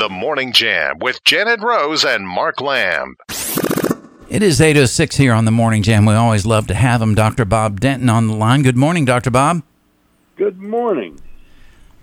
[0.00, 3.16] The Morning Jam with Janet Rose and Mark Lamb.
[4.30, 6.06] It is 8.06 here on The Morning Jam.
[6.06, 7.14] We always love to have him.
[7.14, 7.44] Dr.
[7.44, 8.62] Bob Denton on the line.
[8.62, 9.30] Good morning, Dr.
[9.30, 9.62] Bob.
[10.36, 11.20] Good morning.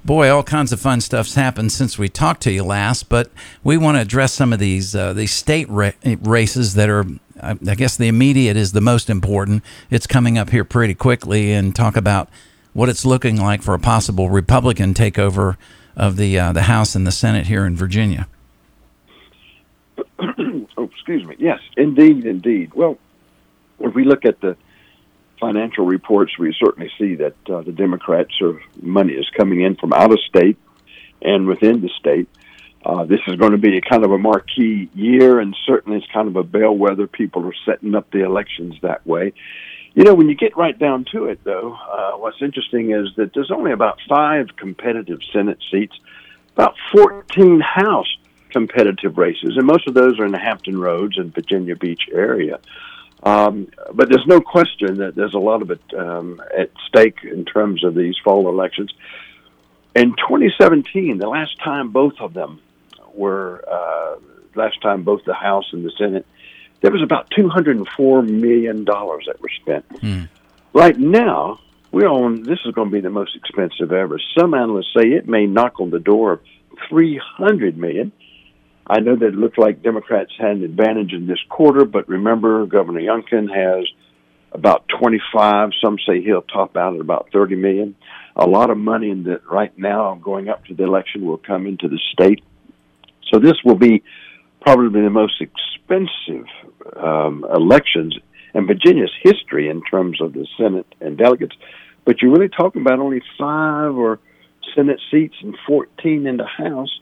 [0.06, 3.32] Boy, all kinds of fun stuff's happened since we talked to you last, but
[3.64, 7.04] we want to address some of these uh, these state ra- races that are,
[7.42, 9.64] I guess, the immediate is the most important.
[9.90, 12.30] It's coming up here pretty quickly, and talk about
[12.74, 15.58] what it's looking like for a possible Republican takeover
[15.98, 18.28] of the uh, the House and the Senate here in Virginia.
[20.20, 21.36] oh, excuse me.
[21.40, 22.74] Yes, indeed, indeed.
[22.74, 22.98] Well,
[23.80, 24.56] if we look at the
[25.42, 29.92] financial reports, we certainly see that uh, the Democrats are money is coming in from
[29.92, 30.58] out of state
[31.22, 32.30] and within the state.
[32.86, 36.08] Uh, this is going to be a kind of a marquee year, and certainly it's
[36.14, 37.08] kind of a bellwether.
[37.08, 39.34] People are setting up the elections that way.
[39.98, 43.34] You know, when you get right down to it, though, uh, what's interesting is that
[43.34, 45.98] there's only about five competitive Senate seats,
[46.54, 48.16] about 14 House
[48.52, 52.60] competitive races, and most of those are in the Hampton Roads and Virginia Beach area.
[53.24, 57.44] Um, but there's no question that there's a lot of it um, at stake in
[57.44, 58.94] terms of these fall elections.
[59.96, 62.62] In 2017, the last time both of them
[63.16, 64.18] were, uh,
[64.54, 66.28] last time both the House and the Senate
[66.82, 69.90] there was about $204 million that were spent.
[70.02, 70.30] Mm.
[70.74, 71.60] Right now,
[71.92, 74.20] we're on, this is going to be the most expensive ever.
[74.38, 76.40] Some analysts say it may knock on the door of
[76.90, 78.12] 300 million.
[78.86, 82.66] I know that it looks like Democrats had an advantage in this quarter, but remember,
[82.66, 83.86] Governor Youngkin has
[84.52, 85.70] about 25.
[85.84, 87.96] Some say he'll top out at about 30 million.
[88.36, 91.66] A lot of money in that right now going up to the election will come
[91.66, 92.44] into the state.
[93.32, 94.04] So this will be
[94.68, 96.46] probably the most expensive
[96.98, 98.18] um, elections
[98.54, 101.56] in Virginia's history in terms of the Senate and delegates.
[102.04, 104.20] But you're really talking about only five or
[104.76, 107.00] Senate seats and 14 in the House,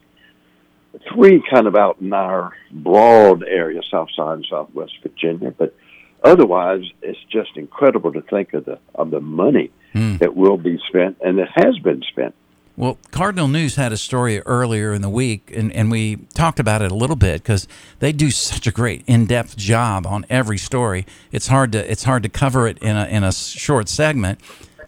[1.11, 5.49] three kind of out in our broad area, South Side and Southwest Virginia.
[5.49, 5.75] But
[6.23, 10.19] otherwise, it's just incredible to think of the of the money mm.
[10.19, 12.35] that will be spent and that has been spent
[12.77, 16.81] well, Cardinal News had a story earlier in the week, and, and we talked about
[16.81, 17.67] it a little bit because
[17.99, 21.05] they do such a great in-depth job on every story.
[21.31, 24.41] It's hard to it's hard to cover it in a in a short segment,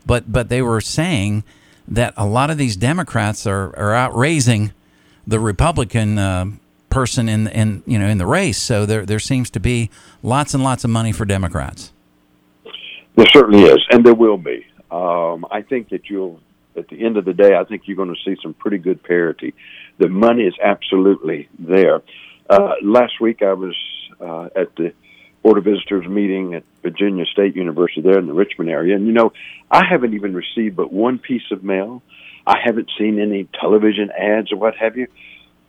[0.05, 1.45] but but they were saying
[1.87, 4.73] that a lot of these Democrats are are out raising
[5.25, 6.45] the Republican uh,
[6.89, 8.61] person in in you know in the race.
[8.61, 9.89] So there there seems to be
[10.21, 11.93] lots and lots of money for Democrats.
[13.15, 14.65] There certainly is, and there will be.
[14.91, 16.39] Um, I think that you'll
[16.77, 19.03] at the end of the day, I think you're going to see some pretty good
[19.03, 19.53] parity.
[19.97, 22.01] The money is absolutely there.
[22.49, 23.75] Uh, last week, I was
[24.21, 24.93] uh, at the
[25.43, 29.13] Board of Visitors meeting at Virginia State University there in the Richmond area, and you
[29.13, 29.33] know,
[29.69, 32.01] I haven't even received but one piece of mail.
[32.45, 35.07] I haven't seen any television ads or what have you.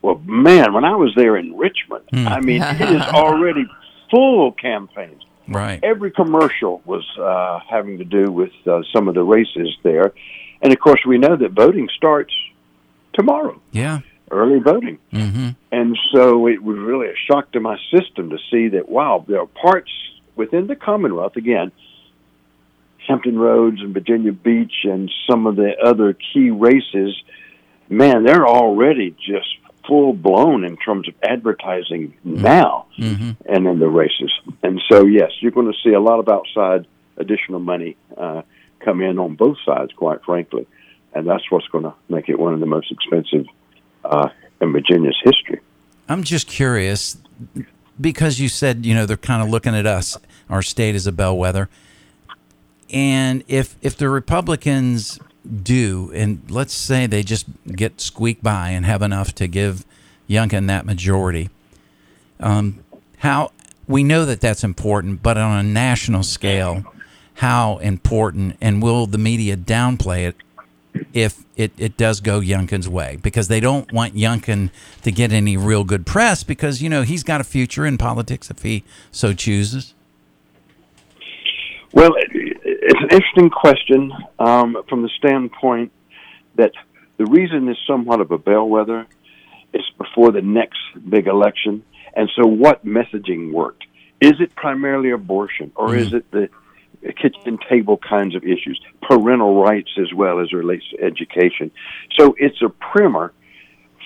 [0.01, 2.27] Well, man, when I was there in Richmond, mm.
[2.27, 3.67] I mean, it is already
[4.11, 5.25] full campaigns.
[5.49, 5.81] Right.
[5.83, 10.13] Every commercial was uh, having to do with uh, some of the races there.
[10.63, 12.35] And of course, we know that voting starts
[13.15, 13.61] tomorrow.
[13.73, 14.01] Yeah.
[14.31, 14.99] Early voting.
[15.13, 15.51] Mm-hmm.
[15.73, 19.41] And so it was really a shock to my system to see that, wow, there
[19.41, 19.91] are parts
[20.37, 21.73] within the Commonwealth, again,
[23.07, 27.21] Hampton Roads and Virginia Beach and some of the other key races,
[27.89, 29.49] man, they're already just
[29.87, 32.43] full blown in terms of advertising mm-hmm.
[32.43, 33.31] now mm-hmm.
[33.47, 34.31] and in the races.
[34.63, 36.87] And so, yes, you're going to see a lot of outside
[37.17, 38.43] additional money uh,
[38.81, 40.67] come in on both sides, quite frankly,
[41.13, 43.47] and that's what's going to make it one of the most expensive
[44.05, 44.29] uh,
[44.61, 45.61] in Virginia's history.
[46.09, 47.19] I'm just curious
[48.01, 50.17] because you said you know they're kind of looking at us,
[50.49, 51.69] our state as a bellwether,
[52.91, 55.19] and if if the Republicans
[55.63, 59.85] do, and let's say they just get squeaked by and have enough to give
[60.29, 61.49] Youngkin that majority,
[62.41, 62.85] um,
[63.19, 63.53] how
[63.87, 66.85] we know that that's important, but on a national scale
[67.39, 70.37] how important, and will the media downplay it
[71.13, 73.17] if it, it does go Youngkin's way?
[73.23, 74.71] Because they don't want Youngkin
[75.03, 78.51] to get any real good press because, you know, he's got a future in politics
[78.51, 78.83] if he
[79.13, 79.95] so chooses.
[81.93, 85.93] Well, it's an interesting question um, from the standpoint
[86.57, 86.73] that
[87.19, 89.07] the reason is somewhat of a bellwether
[89.73, 91.85] It's before the next big election.
[92.15, 93.85] And so, what messaging worked?
[94.21, 95.99] Is it primarily abortion, or mm-hmm.
[95.99, 96.49] is it the
[97.03, 101.71] kitchen table kinds of issues, parental rights as well as relates to education.
[102.19, 103.33] So it's a primer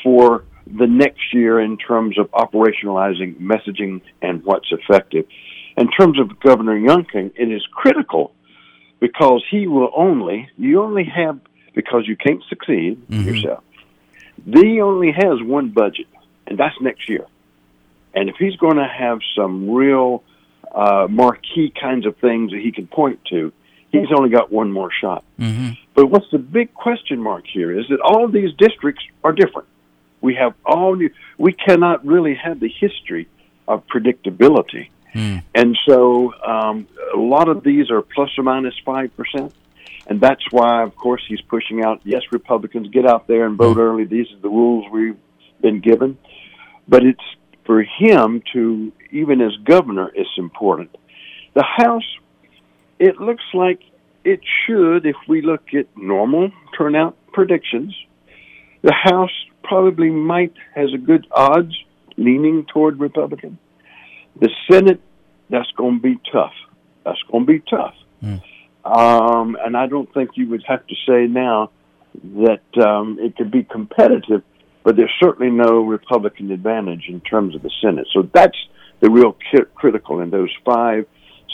[0.02, 5.26] for the next year in terms of operationalizing messaging and what's effective.
[5.76, 8.32] In terms of Governor Youngkin, it is critical
[9.00, 11.40] because he will only, you only have,
[11.74, 13.28] because you can't succeed mm-hmm.
[13.28, 13.64] yourself,
[14.44, 16.06] he only has one budget
[16.46, 17.26] and that's next year.
[18.14, 20.22] And if he's going to have some real
[20.74, 23.52] uh, marquee kinds of things that he can point to,
[23.90, 25.24] he's only got one more shot.
[25.38, 25.70] Mm-hmm.
[25.94, 29.68] But what's the big question mark here is that all of these districts are different.
[30.20, 33.28] We have all new, we cannot really have the history
[33.68, 34.88] of predictability.
[35.14, 35.42] Mm.
[35.54, 39.52] And so um, a lot of these are plus or minus 5%.
[40.06, 43.76] And that's why, of course, he's pushing out, yes, Republicans, get out there and vote
[43.76, 44.04] early.
[44.04, 45.18] These are the rules we've
[45.60, 46.18] been given.
[46.88, 47.22] But it's
[47.64, 50.94] for him to, even as governor, it's important.
[51.54, 52.18] The House,
[52.98, 53.80] it looks like
[54.24, 57.94] it should, if we look at normal turnout predictions,
[58.82, 59.30] the House
[59.62, 61.74] probably might has a good odds
[62.16, 63.58] leaning toward Republican.
[64.40, 65.00] The Senate,
[65.50, 66.54] that's going to be tough.
[67.04, 67.94] That's going to be tough.
[68.84, 71.70] Um, and I don't think you would have to say now
[72.36, 74.42] that um, it could be competitive,
[74.84, 78.06] but there's certainly no Republican advantage in terms of the Senate.
[78.12, 78.56] So that's
[79.00, 81.06] the real ki- critical in those five,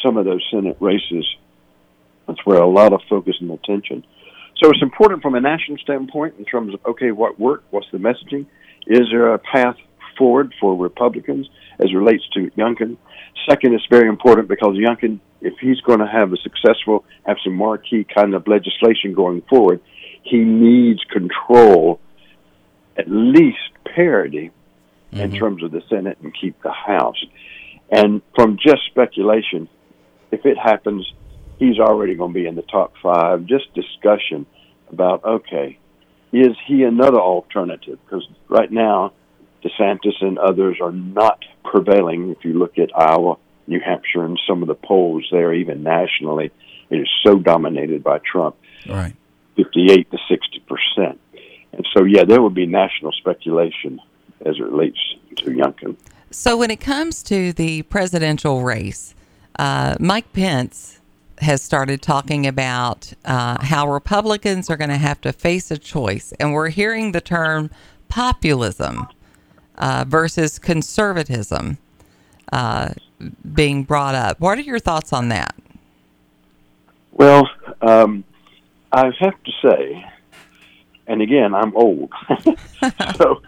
[0.03, 1.27] some of those Senate races.
[2.27, 4.05] That's where a lot of focus and attention.
[4.63, 7.99] So it's important from a national standpoint in terms of okay, what worked, what's the
[7.99, 8.47] messaging,
[8.87, 9.77] is there a path
[10.17, 11.49] forward for Republicans
[11.79, 12.97] as relates to Youngkin?
[13.49, 17.55] Second, it's very important because Youngkin, if he's going to have a successful, have some
[17.55, 19.81] marquee kind of legislation going forward,
[20.23, 22.01] he needs control,
[22.99, 23.59] at least
[23.95, 24.51] parity,
[25.13, 25.39] in mm-hmm.
[25.39, 27.23] terms of the Senate and keep the House.
[27.91, 29.69] And from just speculation,
[30.31, 31.11] if it happens,
[31.59, 33.47] he's already going to be in the top five.
[33.47, 34.47] Just discussion
[34.93, 35.79] about okay,
[36.33, 37.99] is he another alternative?
[38.05, 39.13] Because right now,
[39.65, 42.31] DeSantis and others are not prevailing.
[42.31, 43.37] If you look at Iowa,
[43.67, 46.51] New Hampshire, and some of the polls there, even nationally,
[46.91, 48.57] it is so dominated by Trump,
[48.89, 49.15] Right.
[49.57, 51.21] 58 to 60 percent.
[51.79, 54.01] And so, yeah, there would be national speculation
[54.45, 54.99] as it relates
[55.37, 55.97] to Youngkin.
[56.33, 59.15] So when it comes to the presidential race,
[59.61, 60.99] uh, Mike Pence
[61.41, 66.33] has started talking about uh, how Republicans are going to have to face a choice,
[66.41, 67.71] and we're hearing the term
[68.09, 69.07] populism
[69.77, 71.79] uh, versus conservatism
[72.53, 72.89] uh,
[73.55, 74.41] being brought up.
[74.41, 75.55] What are your thoughts on that?
[77.13, 77.49] Well,
[77.83, 78.25] um,
[78.91, 80.05] I have to say,
[81.09, 82.13] and again, I'm old,
[83.17, 83.43] so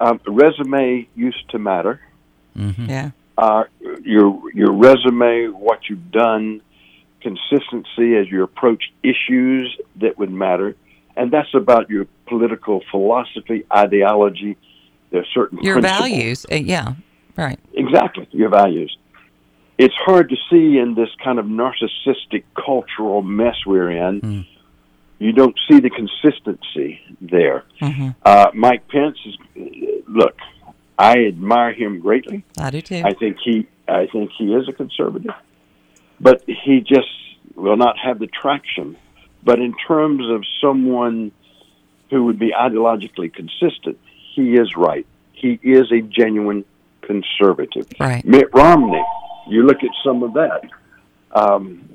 [0.00, 2.00] um, resume used to matter.
[2.54, 3.10] Yeah.
[3.36, 3.64] Uh,
[4.02, 6.62] your your resume, what you've done,
[7.20, 10.74] consistency as you approach issues that would matter,
[11.16, 14.56] and that's about your political philosophy, ideology.
[15.10, 15.98] There are certain Your principles.
[16.08, 16.46] values.
[16.50, 16.94] Uh, yeah.
[17.36, 17.58] Right.
[17.72, 18.96] Exactly, your values.
[19.78, 24.46] It's hard to see in this kind of narcissistic cultural mess we're in.
[25.20, 27.64] You don't see the consistency there.
[27.80, 28.16] Mhm.
[28.24, 29.36] Uh, Mike Pence is,
[30.08, 30.36] look,
[30.98, 32.42] I admire him greatly.
[32.58, 33.02] I do too.
[33.04, 35.34] I think he, I think he is a conservative,
[36.20, 37.08] but he just
[37.54, 38.96] will not have the traction.
[39.42, 41.32] But in terms of someone
[42.08, 43.98] who would be ideologically consistent,
[44.34, 45.06] he is right.
[45.32, 46.64] He is a genuine
[47.02, 47.86] conservative.
[47.98, 48.24] Right.
[48.24, 49.04] Mitt Romney,
[49.48, 50.62] you look at some of that.
[51.32, 51.88] Um,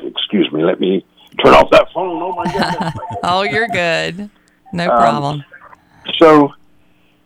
[0.00, 1.04] excuse me, let me
[1.42, 2.22] turn off that phone.
[2.22, 2.94] Oh my goodness.
[3.22, 4.30] oh, you're good.
[4.72, 5.44] No Um, problem.
[6.18, 6.52] So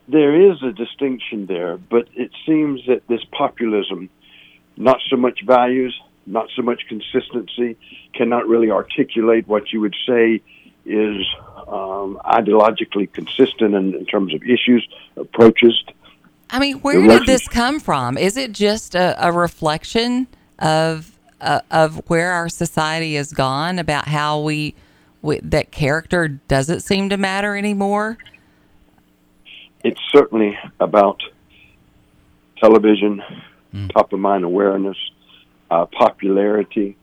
[0.08, 4.08] there is a distinction there, but it seems that this populism,
[4.76, 7.76] not so much values, not so much consistency,
[8.14, 10.40] cannot really articulate what you would say
[10.84, 11.26] is
[11.68, 15.82] um, ideologically consistent in, in terms of issues, approaches.
[16.50, 18.16] I mean, where the did this come from?
[18.16, 20.26] Is it just a, a reflection
[20.58, 24.74] of uh, of where our society has gone about how we,
[25.22, 28.18] we that character doesn't seem to matter anymore?
[29.84, 31.20] It's certainly about
[32.60, 33.22] television,
[33.92, 34.96] top of mind awareness,
[35.70, 36.96] uh, popularity.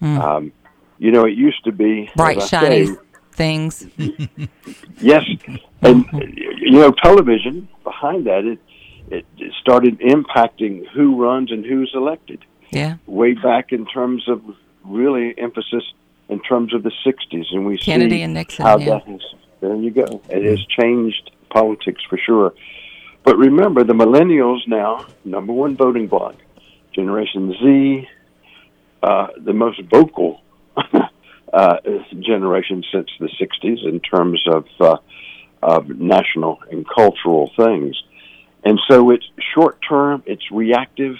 [0.00, 0.52] Um,
[0.98, 2.96] you know, it used to be Bright, shiny say,
[3.32, 3.86] things.
[4.98, 5.24] Yes,
[5.82, 8.58] and you know, television behind that it,
[9.10, 12.44] it it started impacting who runs and who's elected.
[12.70, 14.42] Yeah, Way back in terms of
[14.84, 15.84] really emphasis
[16.28, 18.90] in terms of the '60s, and we Kennedy and Nixon, how yeah.
[18.90, 19.20] that has.
[19.60, 20.20] There you go.
[20.28, 22.52] It has changed politics for sure.
[23.24, 26.36] But remember, the millennials now number one voting bloc,
[26.94, 28.08] Generation Z,
[29.02, 30.40] uh, the most vocal
[31.52, 31.76] uh,
[32.20, 34.96] generation since the 60s in terms of, uh,
[35.62, 38.00] of national and cultural things.
[38.64, 41.16] And so it's short term, it's reactive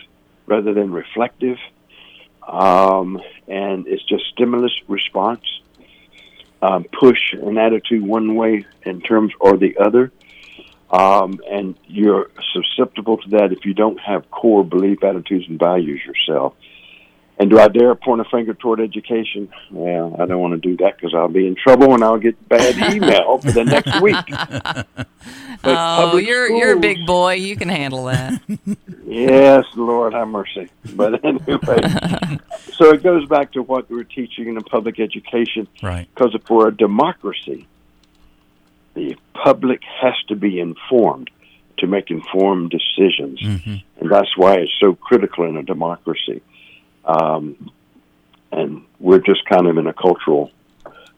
[0.46, 1.58] rather than reflective,
[2.46, 5.44] um, and it's just stimulus response,
[6.62, 10.12] um, push an attitude one way in terms or the other.
[10.90, 16.00] Um, and you're susceptible to that if you don't have core belief, attitudes, and values
[16.04, 16.54] yourself.
[17.38, 19.50] And do I dare point a finger toward education?
[19.70, 22.48] Well, I don't want to do that because I'll be in trouble and I'll get
[22.48, 24.16] bad email for the next week.
[25.64, 27.34] Oh, but oh, you're you're a big boy.
[27.34, 28.40] You can handle that.
[29.04, 30.68] Yes, Lord have mercy.
[30.94, 32.38] But anyway,
[32.72, 35.68] so it goes back to what we're teaching in the public education.
[35.82, 36.08] Right.
[36.14, 37.66] Because for a democracy,
[38.94, 41.30] the public has to be informed
[41.78, 43.76] to make informed decisions, mm-hmm.
[44.00, 46.42] and that's why it's so critical in a democracy.
[47.06, 47.70] Um,
[48.52, 50.50] and we're just kind of in a cultural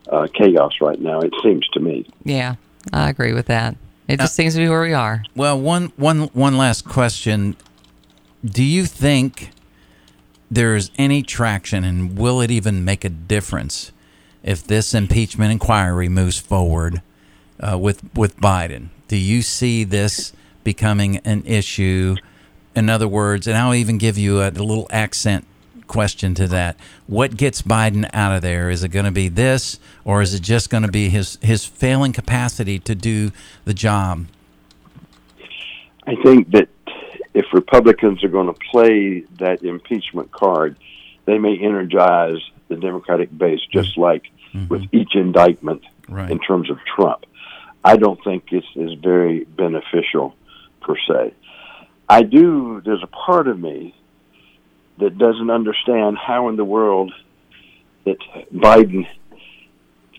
[0.09, 1.21] uh, chaos right now.
[1.21, 2.07] It seems to me.
[2.25, 2.57] yeah,
[2.93, 3.77] I agree with that.
[4.07, 5.23] It just seems to be where we are.
[5.37, 7.57] Well, one one one last question.
[8.43, 9.51] Do you think
[10.51, 13.93] there's any traction and will it even make a difference
[14.43, 17.03] if this impeachment inquiry moves forward
[17.61, 18.89] uh, with with Biden?
[19.09, 20.33] Do you see this
[20.65, 22.17] becoming an issue?
[22.75, 25.45] In other words, and I'll even give you a, a little accent
[25.89, 26.77] question to that.
[27.07, 28.71] What gets Biden out of there?
[28.71, 31.65] Is it going to be this, or is it just going to be his his
[31.65, 33.33] failing capacity to do
[33.65, 34.27] the job?
[36.07, 36.69] I think that
[37.35, 40.77] if Republicans are going to play that impeachment card,
[41.25, 44.01] they may energize the Democratic base just mm-hmm.
[44.01, 44.69] like mm-hmm.
[44.69, 46.31] with each indictment Right.
[46.31, 47.27] in terms of Trump.
[47.85, 50.35] I don't think it's is very beneficial
[50.81, 51.35] per se.
[52.09, 52.81] I do.
[52.85, 53.95] There's a part of me
[54.99, 57.13] that doesn't understand how in the world
[58.05, 58.19] that
[58.53, 59.07] Biden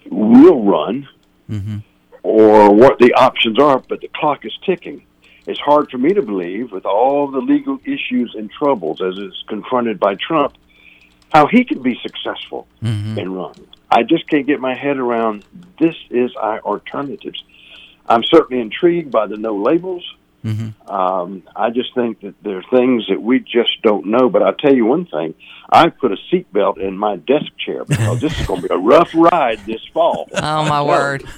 [0.10, 1.08] will run
[1.50, 1.78] mm-hmm.
[2.24, 5.06] or what the options are, but the clock is ticking.
[5.48, 9.44] It's hard for me to believe, with all the legal issues and troubles as is
[9.48, 10.54] confronted by Trump,
[11.34, 13.18] how he can be successful mm-hmm.
[13.18, 13.56] and run.
[13.90, 15.44] I just can't get my head around
[15.80, 17.44] this is our alternatives.
[18.08, 20.04] I'm certainly intrigued by the no labels.
[20.44, 24.30] Um, I just think that there are things that we just don't know.
[24.30, 25.34] But I'll tell you one thing:
[25.70, 28.78] I put a seatbelt in my desk chair because this is going to be a
[28.78, 30.28] rough ride this fall.
[30.36, 31.22] Oh my word.
[31.22, 31.34] telling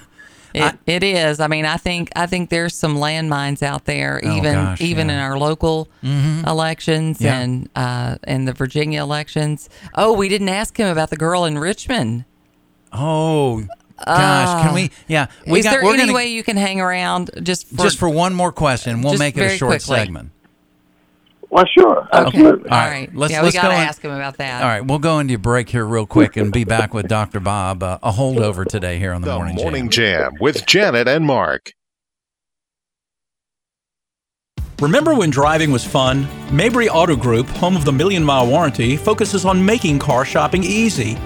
[0.53, 1.39] It, it is.
[1.39, 5.07] I mean, I think I think there's some landmines out there, Oh, even gosh, even
[5.07, 5.13] yeah.
[5.15, 7.39] in our local elections Yeah.
[7.39, 9.69] and uh, and the Virginia elections.
[9.95, 12.25] Oh, we didn't ask him about the girl in Richmond.
[12.93, 13.65] Oh
[14.05, 14.91] gosh, can we?
[15.07, 15.71] Yeah, we is got.
[15.71, 18.51] there we're any gonna, way you can hang around just for, just for one more
[18.51, 19.01] question.
[19.01, 19.95] We'll just make it a very short quickly.
[19.97, 20.31] segment.
[21.49, 22.69] Well, sure, absolutely.
[22.69, 23.15] All All right, right.
[23.15, 24.61] let's- yeah, let's we got to go on- ask him about that.
[24.63, 27.41] All right, we'll go into a break here real quick and be back with Dr.
[27.41, 27.83] Bob.
[27.83, 30.31] Uh, a holdover today here on the, The morning, Morning Jam.
[30.31, 31.73] Jam with Janet and Mark.
[34.79, 36.27] Remember when driving was fun?
[36.55, 41.17] Mabry Auto Group, home of the Million Mile Warranty, focuses on making car shopping easy.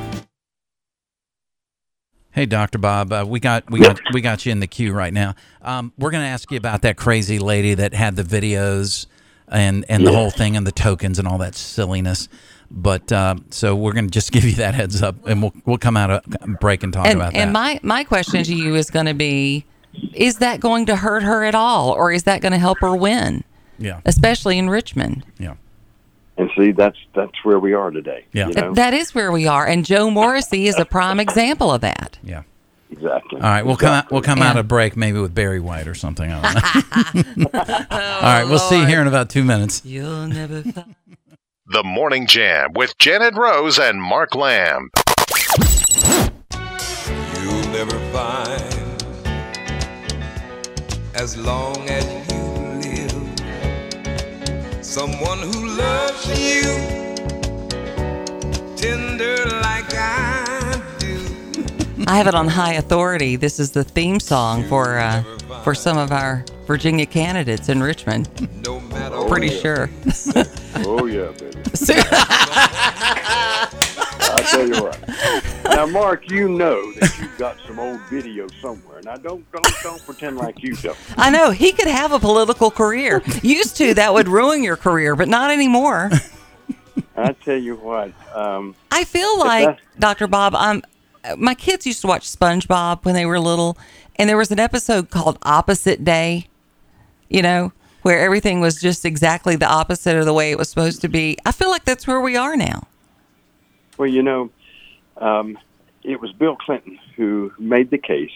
[2.35, 2.79] Hey, Dr.
[2.79, 5.35] Bob, uh, we got we got we got you in the queue right now.
[5.61, 9.05] Um, we're going to ask you about that crazy lady that had the videos
[9.47, 12.27] and and the whole thing and the tokens and all that silliness.
[12.69, 15.77] But uh, so we're going to just give you that heads up, and we'll we'll
[15.77, 17.39] come out of break and talk and about that.
[17.39, 19.63] and my my question to you is going to be
[20.11, 22.93] is that going to hurt her at all or is that going to help her
[22.93, 23.45] win
[23.79, 25.53] yeah, especially in richmond yeah.
[26.37, 28.25] And see, that's that's where we are today.
[28.33, 28.47] Yeah.
[28.49, 28.73] you know?
[28.73, 32.43] that is where we are and joe morrissey is a prime example of that Yeah.
[32.91, 33.39] exactly.
[33.41, 34.11] All right, we'll come out.
[34.11, 36.29] We'll come out of break maybe with Barry White or something.
[36.31, 36.41] I
[37.13, 37.49] don't know.
[37.53, 39.83] All right, we'll see you here in about two minutes.
[39.85, 40.95] you'll never find
[41.67, 44.89] The Morning Jam with Janet Rose and Mark Lamb.
[47.41, 49.05] You'll never find
[51.15, 52.24] as long as you live
[54.95, 56.61] someone who loves you
[58.77, 61.19] tender like I do.
[62.07, 65.21] i have it on high authority this is the theme song for uh,
[65.65, 68.29] for some of our virginia candidates in richmond
[68.65, 69.61] No matter pretty what.
[69.61, 69.89] sure
[70.87, 71.61] Oh yeah, baby.
[74.51, 75.65] Tell you what.
[75.65, 79.01] Now, Mark, you know that you've got some old video somewhere.
[79.03, 80.97] Now, don't don't don't pretend like you don't.
[81.17, 85.15] i know he could have a political career used to that would ruin your career
[85.15, 86.09] but not anymore
[87.17, 88.11] I tell you what.
[88.35, 90.27] Um, I feel like Dr.
[90.27, 90.53] Bob.
[90.55, 90.83] Um,
[91.37, 93.77] my kids used to watch SpongeBob when they were little,
[94.17, 96.47] and there was an episode called Opposite Day.
[97.29, 101.01] You know, where everything was just exactly the opposite of the way it was supposed
[101.01, 101.37] to be.
[101.45, 102.87] I feel like that's where we are now.
[103.97, 104.49] Well, you know,
[105.17, 105.57] um,
[106.03, 108.31] it was Bill Clinton who made the case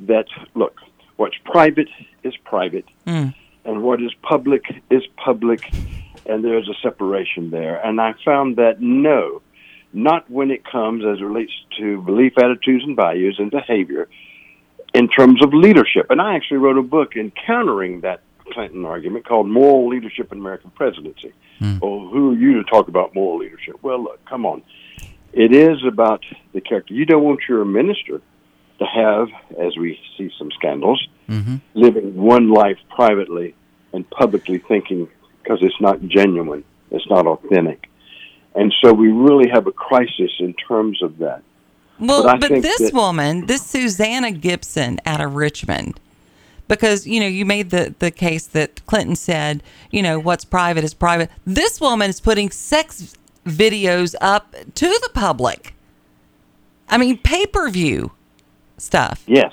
[0.00, 0.80] that look,
[1.16, 1.88] what's private
[2.22, 2.84] is private,
[3.64, 5.72] and what is public is public,
[6.26, 7.76] and there's a separation there.
[7.84, 9.42] And I found that no,
[9.92, 14.08] not when it comes as it relates to belief, attitudes, and values and behavior.
[14.94, 16.06] in terms of leadership.
[16.10, 18.22] And I actually wrote a book encountering that
[18.52, 21.32] Clinton argument called Moral Leadership in American Presidency.
[21.58, 21.78] Hmm.
[21.78, 23.76] Well, who are you to talk about moral leadership?
[23.82, 24.62] Well, look, come on.
[25.32, 26.94] It is about the character.
[26.94, 28.20] You don't want your minister
[28.78, 31.56] to have, as we see some scandals, mm-hmm.
[31.74, 33.54] living one life privately
[33.92, 35.08] and publicly thinking
[35.42, 37.88] because it's not genuine, it's not authentic.
[38.54, 41.42] And so we really have a crisis in terms of that.
[41.98, 46.00] Well, But but, this that- woman, this Susanna Gibson out of Richmond,
[46.68, 50.84] because you know you made the the case that Clinton said, you know, what's private
[50.84, 51.30] is private.
[51.44, 55.74] This woman is putting sex videos up to the public.
[56.88, 58.12] I mean, pay per view
[58.78, 59.22] stuff.
[59.26, 59.52] Yes,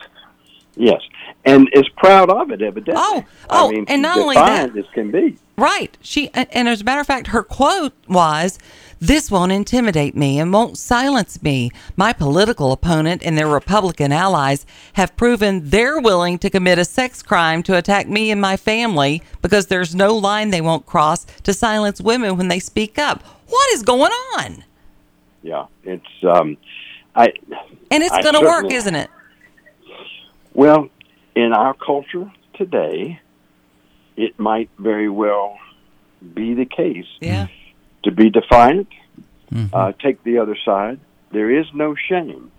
[0.76, 1.02] yes,
[1.46, 3.02] and is proud of it, evidently.
[3.04, 5.38] Oh, oh, I mean, and not only that- as can be.
[5.56, 5.96] Right.
[6.02, 8.58] She and as a matter of fact, her quote was,
[9.04, 11.72] "This won't intimidate me and won't silence me.
[11.98, 17.22] My political opponent and their Republican allies have proven they're willing to commit a sex
[17.22, 21.54] crime to attack me and my family because there's no line they won't cross to
[21.54, 23.22] silence women when they speak up.
[23.50, 24.64] What is going on?
[25.42, 26.56] Yeah, it's um,
[27.14, 27.34] I.
[27.92, 29.10] And it's going to work, isn't it?
[30.54, 30.88] Well,
[31.36, 33.20] in our culture today,
[34.16, 35.58] it might very well
[36.34, 37.48] be the case Yeah.
[38.04, 38.88] To be defiant,
[39.74, 41.00] uh, take the other side.
[41.32, 42.52] There is no shame.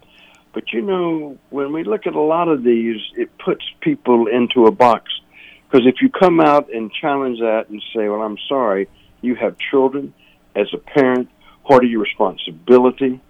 [0.53, 4.67] But you know, when we look at a lot of these, it puts people into
[4.67, 5.11] a box.
[5.69, 8.89] Because if you come out and challenge that and say, well, I'm sorry,
[9.23, 10.15] you have children,
[10.55, 11.29] as a parent,
[11.65, 13.21] what are your responsibility?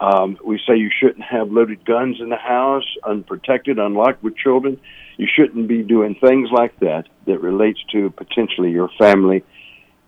[0.00, 4.80] Um, we say you shouldn't have loaded guns in the house, unprotected, unlocked with children.
[5.16, 9.44] You shouldn't be doing things like that that relates to potentially your family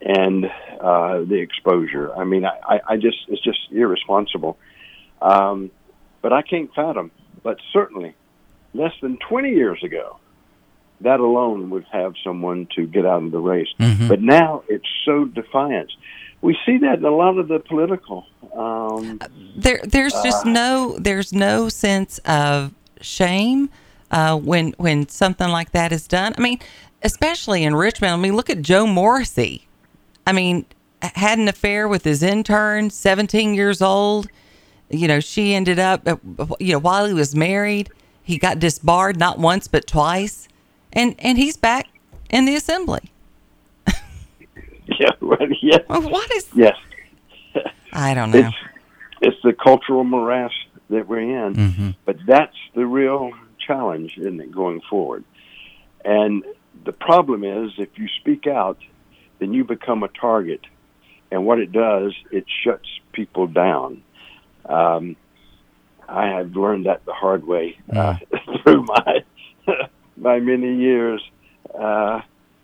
[0.01, 0.47] and
[0.81, 2.15] uh, the exposure.
[2.15, 4.59] I mean, I, I, just it's just irresponsible.
[5.21, 5.71] Um,
[6.23, 7.11] but I can't fathom.
[7.43, 8.15] But certainly,
[8.75, 10.19] less than 20 years ago,
[11.01, 13.69] that alone would have someone to get out of the race.
[14.09, 15.93] But now it's so defiant.
[16.43, 18.27] We see that in a lot of the political.
[18.55, 19.21] Um,
[19.57, 23.71] there there's just no there's no sense of shame
[24.11, 26.35] uh, when when something like that is done.
[26.37, 26.59] I mean,
[27.03, 28.15] especially in Richmond.
[28.15, 29.67] I mean, look at Joe Morrissey.
[30.27, 30.67] I mean,
[31.03, 34.29] had an affair with his intern, 17 years old.
[34.91, 36.17] You know, she ended up, uh,
[36.59, 37.91] you know, while he was married,
[38.23, 40.49] he got disbarred not once but twice,
[40.93, 41.89] and and he's back
[42.29, 43.11] in the assembly.
[44.87, 46.49] yeah, right, yes, Well, What is?
[46.55, 46.77] yes.
[47.93, 48.39] I don't know.
[48.49, 48.57] It's
[49.23, 50.53] it's the cultural morass
[50.91, 51.95] that we're in.
[52.05, 53.33] But that's the real
[53.65, 55.25] challenge, isn't it, going forward?
[56.05, 56.45] And
[56.85, 58.79] the problem is, if you speak out,
[59.41, 60.61] then you become a target.
[61.33, 64.03] And what it does, it shuts people down.
[64.67, 65.17] Um,
[66.09, 68.17] I have learned that the hard way uh,
[68.63, 69.25] through my
[70.17, 71.23] my many years,
[71.79, 72.21] uh,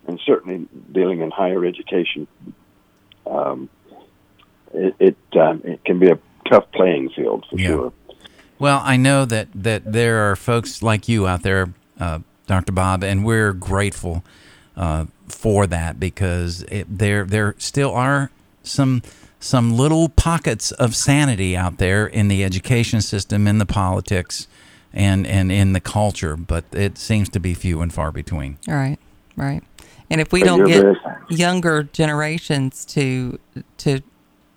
[0.07, 2.27] and certainly dealing in higher education.
[3.25, 3.69] Um,
[4.73, 7.67] it it, um, it can be a tough playing field for Yeah.
[7.67, 7.93] sure.
[8.59, 12.73] Well, I know that that there are folks like you out there, uh, Dr.
[12.73, 14.23] Bob, and we're grateful
[14.75, 18.31] uh, for that because it, there there still are
[18.63, 19.01] some
[19.39, 24.47] some little pockets of sanity out there in the education system, in the politics,
[24.93, 28.57] and and in the culture, but it seems to be few and far between.
[28.67, 28.97] Right,
[29.35, 29.61] right.
[30.09, 30.97] And if we But don't get very-
[31.29, 33.37] younger generations to
[33.77, 34.01] to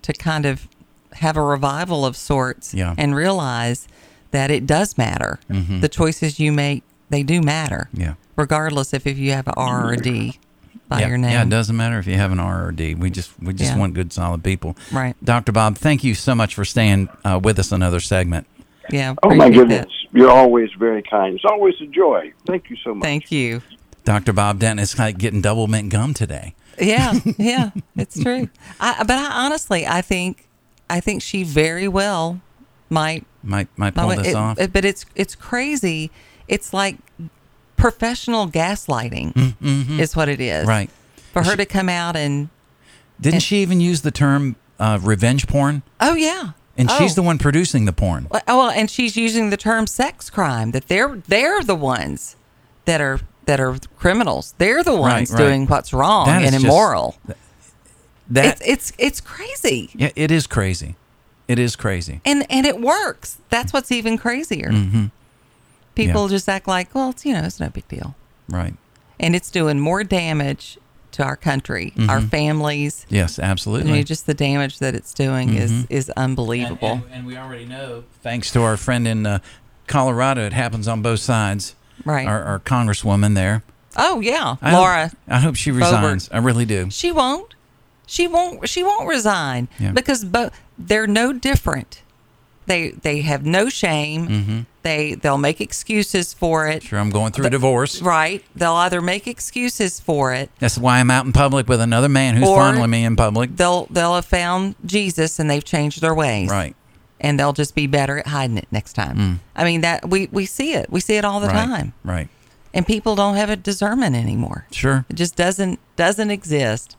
[0.03, 0.67] to kind of
[1.15, 2.95] have a revival of sorts Yeah.
[2.97, 3.87] and realize
[4.31, 5.41] that it does matter.
[5.49, 7.89] The choices you make, they do matter.
[7.93, 8.01] Mm-hmm.
[8.01, 8.15] Yeah.
[8.37, 10.39] Regardless if, if you have an R or a D
[10.91, 11.31] by yeah, your name.
[11.31, 12.95] yeah, it doesn't matter if you have an R or a D.
[12.95, 13.79] We just we just Yeah.
[13.79, 14.77] want good, solid people.
[14.93, 15.15] Right.
[15.25, 15.53] Dr.
[15.53, 18.47] Bob, thank you so much for staying uh, with us another segment.
[18.91, 19.15] Yeah.
[19.23, 21.35] Oh my appreciate goodness, you're always very kind.
[21.37, 22.33] It's always a joy.
[22.47, 23.05] Thank you so much.
[23.05, 23.63] Thank you.
[24.05, 24.33] Dr.
[24.33, 26.55] Bob Denton is like getting double mint gum today.
[26.81, 28.49] Yeah, yeah, it's true.
[28.81, 30.49] I, but I honestly, I think,
[30.89, 32.41] I think she very well
[32.89, 34.59] might Might might No, pull it- this it- off.
[34.59, 36.11] it- but it's it's crazy.
[36.49, 36.97] It's like
[37.81, 39.55] professional gaslighting
[39.99, 40.65] is what it is.
[40.65, 40.91] Mm, right.
[41.33, 42.49] For her to come out and
[43.21, 45.83] Didn't and- she even use the term uh, revenge porn?
[46.01, 46.51] oh yeah.
[46.79, 47.15] And she's Oh.
[47.17, 48.27] the one producing the porn.
[48.31, 52.37] Well, Oh, well, and she's using the term sex crime that they're they're the ones
[52.87, 54.55] that are that are criminals.
[54.59, 55.39] They're the ones right.
[55.39, 57.17] doing what's wrong That and just- immoral.
[58.31, 59.91] That it's it's it's crazy.
[59.95, 60.95] yeah, it is crazy.
[61.49, 62.21] It is crazy.
[62.25, 63.39] and and it works.
[63.51, 64.71] That's what's even crazier.
[64.71, 65.07] Mm-hmm.
[66.07, 68.15] People just act like, well, it's you know, it's no big deal,
[68.49, 68.75] Right.
[69.19, 70.79] and it's doing more damage
[71.13, 73.05] to our country, our families.
[73.09, 73.91] Yes, I absolutely.
[73.93, 75.93] mean, just the damage that it's doing is Mm-hmm.
[75.93, 76.93] is unbelievable.
[76.93, 79.41] And, and we already know, thanks to our friend in uh,
[79.89, 81.75] Colorado, it happens on both sides.
[82.05, 82.27] Right.
[82.27, 83.63] Our, our congresswoman there.
[83.97, 85.09] Oh yeah, I Laura.
[85.09, 86.29] Hope, I hope she resigns.
[86.33, 86.91] I really do.
[86.91, 87.55] She won't.
[88.07, 88.69] She won't.
[88.69, 89.91] She won't resign Yeah.
[89.93, 92.03] because both they're no different.
[92.71, 94.29] They they have no shame.
[94.29, 94.61] Mm-hmm.
[94.83, 96.85] They they'll make excuses for it.
[96.85, 98.01] Sure, I'm going through a divorce.
[98.01, 98.45] Right.
[98.55, 100.51] They'll either make excuses for it.
[100.61, 103.57] That's why I'm out in public with another man who's fondling me in public.
[103.57, 106.49] They'll they'll have found Jesus and they've changed their ways.
[106.49, 106.77] Right.
[107.21, 109.41] And they'll just be better at hiding it next time.
[109.57, 110.91] I mean that we we see it.
[110.93, 111.53] We see it all the Mm.
[111.55, 111.67] right.
[111.67, 111.93] time.
[112.05, 112.29] Right.
[112.73, 114.67] And people don't have a discernment anymore.
[114.71, 115.05] Sure.
[115.11, 116.97] It just doesn't doesn't exist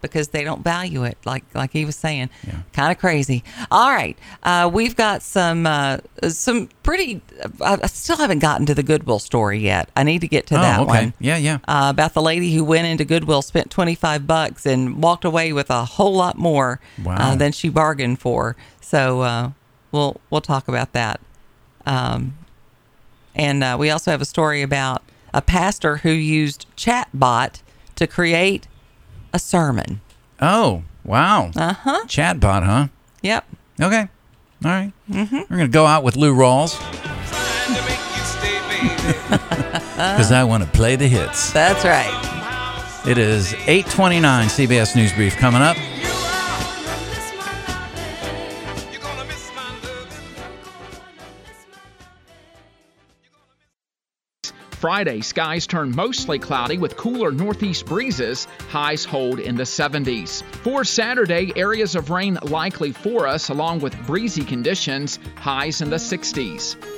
[0.00, 1.18] because they don't value it.
[1.24, 2.30] Like like he was saying,
[2.72, 3.42] kind of crazy.
[3.70, 7.20] All right, uh, we've got some uh, some pretty.
[7.60, 9.88] I I still haven't gotten to the Goodwill story yet.
[9.96, 10.86] I need to get to Oh, that okay.
[10.86, 11.14] one.
[11.20, 11.58] Yeah, yeah.
[11.66, 15.52] Uh, about the lady who went into Goodwill, spent twenty five bucks, and walked away
[15.52, 17.16] with a whole lot more Wow.
[17.18, 18.56] uh, than she bargained for.
[18.80, 19.50] So uh,
[19.92, 21.20] we'll we'll talk about that.
[21.86, 22.36] Um,
[23.34, 27.62] and uh, we also have a story about a pastor who used chatbot
[27.96, 28.66] to create
[29.32, 30.00] a sermon.
[30.40, 31.50] Oh, wow.
[31.56, 32.04] Uh huh.
[32.06, 32.88] Chatbot, huh?
[33.22, 33.44] Yep.
[33.80, 34.08] Okay.
[34.64, 34.92] All right.
[35.10, 35.36] Mm-hmm.
[35.36, 39.14] We're going to go out with Lou Rawls Trying to make you stay, baby.
[39.96, 41.52] because I want to play the hits.
[41.52, 42.14] That's right.
[43.06, 45.76] It is 829 CBS News Brief coming up.
[54.78, 58.46] Friday, skies turn mostly cloudy with cooler northeast breezes.
[58.70, 60.44] Highs hold in the 70s.
[60.62, 65.18] For Saturday, areas of rain likely for us, along with breezy conditions.
[65.34, 66.97] Highs in the 60s.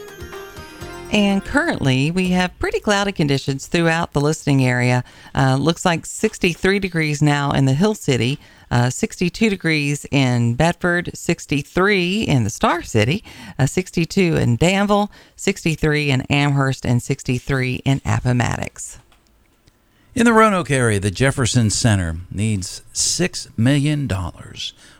[1.12, 5.02] And currently, we have pretty cloudy conditions throughout the listening area.
[5.34, 8.38] Uh, looks like 63 degrees now in the Hill City,
[8.70, 13.24] uh, 62 degrees in Bedford, 63 in the Star City,
[13.58, 18.99] uh, 62 in Danville, 63 in Amherst, and 63 in Appomattox.
[20.12, 24.10] In the Roanoke area, the Jefferson Center needs $6 million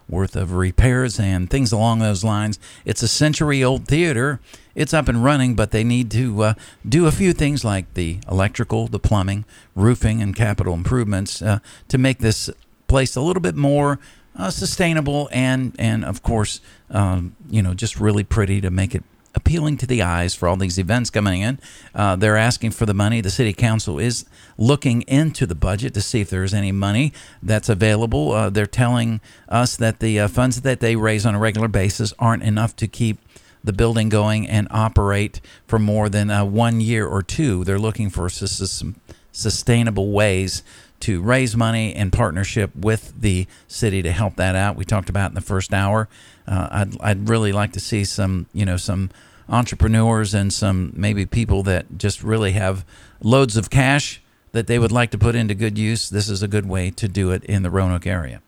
[0.08, 2.60] worth of repairs and things along those lines.
[2.84, 4.38] It's a century old theater.
[4.76, 6.54] It's up and running, but they need to uh,
[6.88, 11.98] do a few things like the electrical, the plumbing, roofing, and capital improvements uh, to
[11.98, 12.48] make this
[12.86, 13.98] place a little bit more
[14.36, 19.02] uh, sustainable and, and of course, um, you know, just really pretty to make it
[19.34, 21.58] appealing to the eyes for all these events coming in.
[21.94, 23.20] Uh, they're asking for the money.
[23.20, 24.24] The city council is
[24.58, 27.12] looking into the budget to see if there's any money
[27.42, 28.32] that's available.
[28.32, 32.12] Uh, they're telling us that the uh, funds that they raise on a regular basis
[32.18, 33.18] aren't enough to keep
[33.62, 37.62] the building going and operate for more than uh, one year or two.
[37.64, 38.96] They're looking for some
[39.32, 40.62] sustainable ways
[41.00, 44.76] to raise money in partnership with the city to help that out.
[44.76, 46.08] We talked about in the first hour.
[46.46, 49.10] Uh, I'd, I'd really like to see some, you know, some
[49.48, 52.84] entrepreneurs and some maybe people that just really have
[53.22, 56.08] loads of cash that they would like to put into good use.
[56.08, 58.42] This is a good way to do it in the Roanoke area.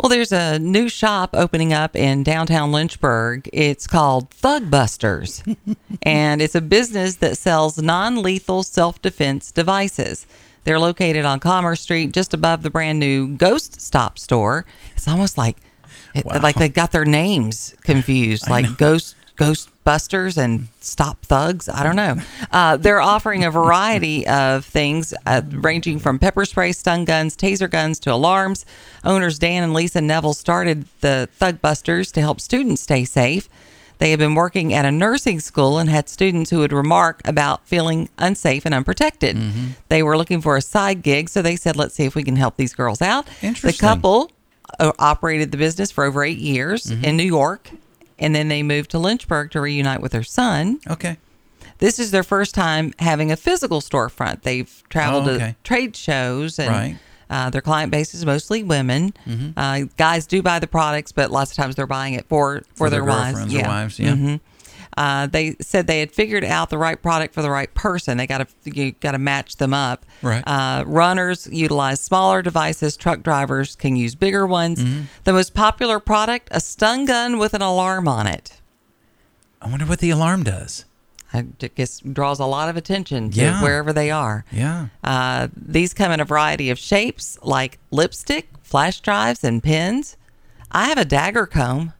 [0.00, 3.48] Well, there's a new shop opening up in downtown Lynchburg.
[3.52, 5.44] It's called Thug Busters,
[6.02, 10.26] and it's a business that sells non lethal self defense devices.
[10.64, 14.64] They're located on Commerce Street, just above the brand new Ghost Stop store.
[14.96, 15.56] It's almost like
[16.14, 16.40] it, Wow.
[16.42, 21.68] like they got their names confused, like Ghost Ghostbusters and Stop Thugs.
[21.68, 22.16] I don't know.
[22.50, 27.68] Uh, they're offering a variety of things, uh, ranging from pepper spray, stun guns, taser
[27.68, 28.64] guns to alarms.
[29.04, 33.48] Owners Dan and Lisa Neville started the Thug Busters to help students stay safe.
[34.02, 37.64] They had been working at a nursing school and had students who would remark about
[37.68, 39.38] feeling unsafe and unprotected.
[39.90, 42.34] They were looking for a side gig, so they said, "Let's see if we can
[42.34, 44.32] help these girls out." The couple
[44.80, 47.70] uh, operated the business for over eight years in New York,
[48.18, 50.80] and then they moved to Lynchburg to reunite with their son.
[50.90, 51.18] Okay.
[51.78, 54.42] This is their first time having a physical storefront.
[54.42, 55.50] They've traveled Oh, okay.
[55.50, 56.96] to trade shows, and Right.
[57.32, 59.12] Uh, their client base is mostly women.
[59.26, 59.50] Mm-hmm.
[59.58, 62.76] Uh, guys do buy the products, but lots of times they're buying it for for,
[62.76, 63.54] For their their, wives.
[63.54, 64.12] or wives, yeah.
[64.14, 64.40] Mhm.
[64.94, 68.18] Uh, they said they had figured out the right product for the right person.
[68.18, 70.04] They got to you got to match them up.
[70.20, 70.42] Right.
[70.46, 72.96] Uh, runners utilize smaller devices.
[72.98, 74.84] Truck drivers can use bigger ones.
[74.84, 75.04] Mm-hmm.
[75.24, 78.60] The most popular product: a stun gun with an alarm on it.
[79.62, 80.84] I wonder what the alarm does.
[81.34, 83.62] I guess draws a lot of attention to Yeah.
[83.62, 84.44] wherever they are.
[84.52, 84.88] Yeah.
[85.02, 90.16] Uh, these come in a variety of shapes, like lipstick, flash drives, and pins.
[90.70, 91.94] I have a dagger comb.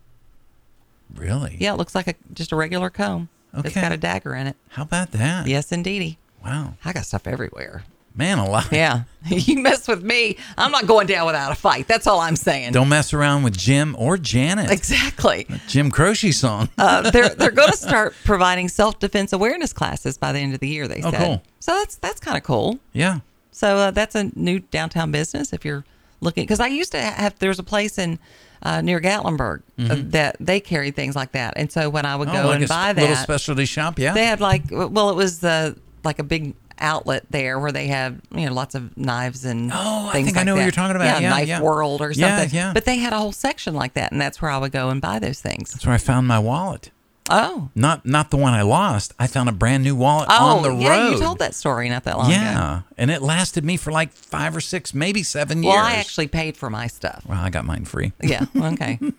[1.14, 1.56] Really?
[1.60, 3.28] Yeah, it looks like a just a regular comb.
[3.54, 3.68] Okay.
[3.68, 4.56] It's got a dagger in it.
[4.70, 5.46] How about that?
[5.46, 6.18] Yes, indeedy.
[6.42, 6.74] Wow.
[6.84, 7.84] I got stuff everywhere.
[8.14, 8.68] Man alive.
[8.70, 9.04] Yeah.
[9.26, 11.86] you mess with me, I'm not going down without a fight.
[11.86, 12.72] That's all I'm saying.
[12.72, 14.70] Don't mess around with Jim or Janet.
[14.70, 15.46] Exactly.
[15.68, 16.68] Jim Croce song.
[16.76, 20.60] Uh, they're they're going to start providing self defense awareness classes by the end of
[20.60, 20.88] the year.
[20.88, 21.20] They Oh, said.
[21.20, 21.42] cool.
[21.60, 22.78] So that's that's kind of cool.
[22.92, 23.20] yeah.
[23.52, 25.84] So uh, that's a new downtown business if you're
[26.20, 26.44] looking.
[26.44, 28.18] Because I used to have there's a place in
[28.62, 32.28] uh, near Gatlinburg uh, that they carried things like that, and so when I would
[32.28, 32.36] Mm-hmm.
[32.38, 33.98] Oh, go like and buy sp- little that, specialty shop.
[33.98, 34.14] Yeah.
[34.14, 38.20] they had like well, it was uh, like a big outlet there where they have
[38.34, 40.96] you know lots of knives and Oh, I think I like know what you're talking
[40.96, 41.22] about.
[41.22, 41.60] Yeah, knife yeah.
[41.62, 42.72] world or Yeah, something yeah.
[42.74, 45.00] but they had a whole section like that and that's where i would go and
[45.00, 46.90] buy those things That's where I found my wallet.
[47.30, 49.14] oh Not not the one I lost.
[49.18, 51.12] I found a brand new wallet oh on the yeah road.
[51.12, 54.10] you told that story not that long ago Yeah, and it lasted me for like
[54.12, 55.82] five or six, maybe seven well years.
[55.84, 58.12] Well, I actually paid for my stuff Well, I got mine free.
[58.22, 58.98] yeah okay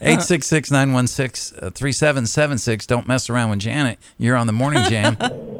[0.00, 2.86] 866 916 uh, 3776.
[2.86, 3.98] Don't mess around with Janet.
[4.16, 5.16] You're on the morning jam.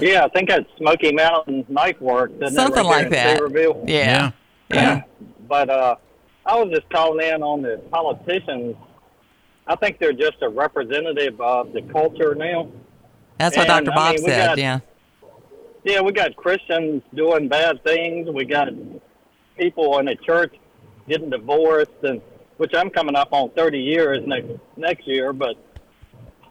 [0.00, 2.30] Yeah, I think that's Smoky Mountain knife work.
[2.48, 3.88] something like that Sayreville?
[3.88, 4.30] yeah
[4.70, 5.02] yeah
[5.48, 5.96] But uh,
[6.46, 8.76] I was just calling in on the politicians.
[9.66, 12.68] I think they're just a representative of the culture now.
[13.38, 14.80] that's what And, dr I bob mean, said got- yeah
[15.84, 18.28] Yeah, we got Christians doing bad things.
[18.30, 18.68] We got
[19.58, 20.54] people in the church
[21.08, 22.20] getting divorced, and
[22.56, 25.32] which I'm coming up on 30 years next next year.
[25.32, 25.56] But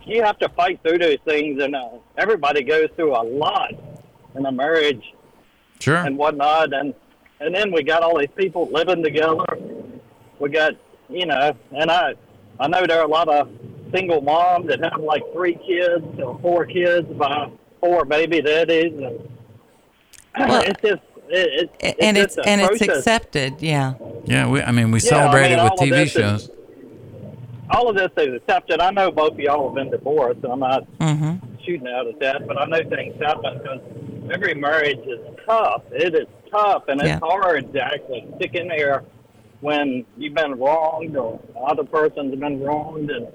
[0.05, 3.71] you have to fight through those things, and uh, everybody goes through a lot
[4.35, 5.13] in a marriage
[5.79, 5.97] Sure.
[5.97, 6.93] and whatnot, and
[7.39, 9.45] and then we got all these people living together.
[10.39, 10.73] We got
[11.09, 12.13] you know, and I
[12.59, 13.49] I know there are a lot of
[13.93, 17.49] single moms that have like three kids or four kids by
[17.81, 19.29] four baby daddies, and
[20.39, 23.93] Well, it's just it, it, it's and it's just a and it's accepted yeah
[24.25, 26.49] Yeah, we, I mean, we Yeah, I celebrate mean, it with TV this is- shows.
[27.73, 28.79] All of this is accepted.
[28.79, 32.19] I know both of y'all have been divorced, and I'm not hmm shooting out at
[32.19, 33.79] that, but I know things happen because
[34.33, 35.81] every marriage is tough.
[35.91, 37.19] It is tough, and it's Yeah.
[37.21, 39.03] hard to actually stick in there
[39.61, 43.09] when you've been wronged or the other person's been wronged.
[43.09, 43.27] And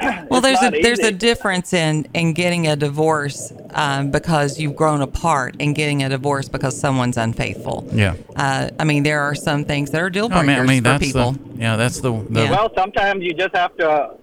[0.30, 4.74] Well, there's a not there's a difference in in getting a divorce um, because you've
[4.74, 7.86] grown apart and getting a divorce because someone's unfaithful.
[7.92, 8.16] Yeah.
[8.34, 10.82] Uh, I mean, there are some things that are deal Oh, breakers man, I mean,
[10.82, 11.32] for that's people.
[11.32, 12.50] the yeah, that's the, the Yeah.
[12.50, 14.16] Well, sometimes you just have to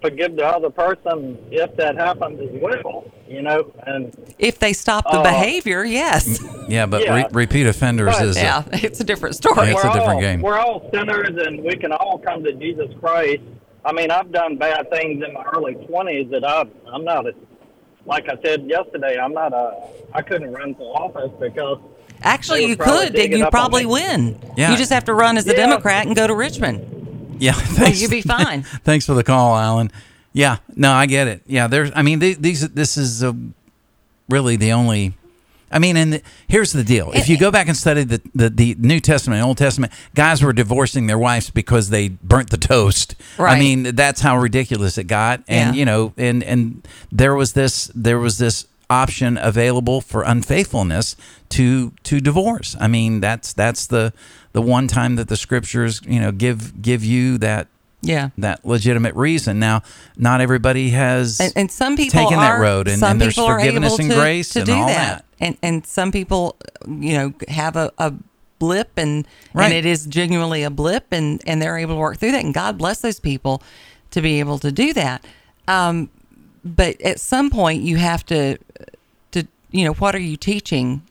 [0.00, 3.72] forgive the other person if that happens as well, you know.
[3.86, 6.42] And if they stop the Uh, behavior, yes.
[6.68, 7.14] yeah, but Yeah.
[7.16, 9.68] Re- repeat offenders But- is yeah, a, it's a different story.
[9.70, 10.40] It's we're a different all, game.
[10.42, 13.42] We're all sinners, and we can all come to Jesus Christ.
[13.84, 17.32] I mean, I've done bad things in my early twenties that I I'm not a,
[18.06, 19.18] like I said yesterday.
[19.18, 19.64] I'm not a.
[20.12, 21.78] I couldn't run for office because
[22.22, 24.38] Actually, you could, dig and it you up probably win.
[24.56, 24.70] Yeah.
[24.70, 25.56] You just have to run as a Yeah.
[25.66, 27.36] Democrat and go to Richmond.
[27.40, 27.52] yeah.
[27.56, 28.62] Thanks, you'd be fine.
[28.84, 29.90] thanks for the call, Alan.
[30.32, 31.42] Yeah, no, I get it.
[31.46, 31.90] Yeah, there's.
[31.94, 32.68] I mean, th- these.
[32.70, 33.32] This is uh
[34.28, 35.14] really the only.
[35.70, 38.48] I mean, and the, here's the deal: if you go back and study the, the
[38.48, 42.56] the New Testament, and Old Testament, guys were divorcing their wives because they burnt the
[42.56, 43.14] toast.
[43.38, 43.56] Right.
[43.56, 45.42] I mean, that's how ridiculous it got.
[45.46, 45.78] And Yeah.
[45.80, 51.16] you know, and and there was this there was this option available for unfaithfulness
[51.50, 52.76] to to divorce.
[52.80, 54.12] I mean, that's that's the
[54.52, 57.68] the one time that the scriptures you know give give you that
[58.02, 58.30] Yeah.
[58.38, 59.58] that legitimate reason.
[59.58, 59.82] Now,
[60.16, 63.98] not everybody has and, and some people taken are, that road, and, and there's forgiveness
[63.98, 65.18] and to, grace to and do all that.
[65.18, 65.24] that.
[65.40, 68.12] And and some people, you know, have a, a
[68.58, 69.64] blip, and Right.
[69.66, 72.44] and it is genuinely a blip, and and they're able to work through that.
[72.44, 73.62] And God bless those people
[74.10, 75.24] to be able to do that.
[75.66, 76.10] Um,
[76.64, 78.58] but at some point, you have to
[79.32, 81.02] to you know what are you teaching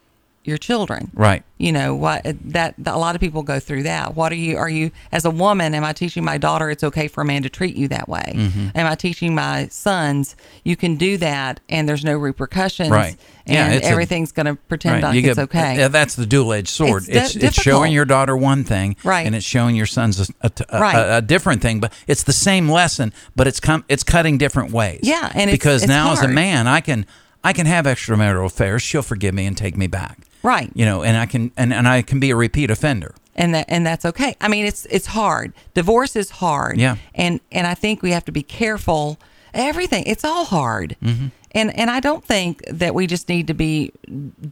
[0.46, 1.10] your children?
[1.14, 1.44] Right.
[1.58, 4.58] you know what that, that a lot of people go through that what are you
[4.58, 7.44] are you as a woman am i teaching my daughter it's okay for a man
[7.44, 8.68] to treat you that way Mm-hmm.
[8.76, 13.16] am i teaching my sons you can do that and there's no repercussions Right.
[13.46, 16.70] And a- everything's going to pretend like You it's get- okay Yeah, that's the dual-edged
[16.70, 17.04] sword.
[17.10, 19.26] It's It's it's, showing your daughter one thing, Right.
[19.26, 20.96] and it's showing your sons a, a, Right.
[20.96, 21.82] a- a different thing.
[21.82, 25.02] But it's the same lesson, but it's com- it's cutting different ways.
[25.04, 27.06] Yeah, and because now as a man, I can
[27.44, 28.82] I can have extramarital affairs.
[28.82, 30.20] She'll forgive me and take me back.
[30.44, 30.70] Right.
[30.76, 33.16] You know, and I can and, and I can be a repeat offender.
[33.36, 34.36] and that and that's okay.
[34.42, 35.54] I mean, it's it's hard.
[35.74, 36.78] Divorce is hard.
[36.78, 36.98] Yeah.
[37.16, 39.18] And and I think we have to be careful.
[39.54, 40.96] Everything it's all hard.
[41.02, 41.28] Mm-hmm.
[41.52, 43.92] And and I don't think that we just need to be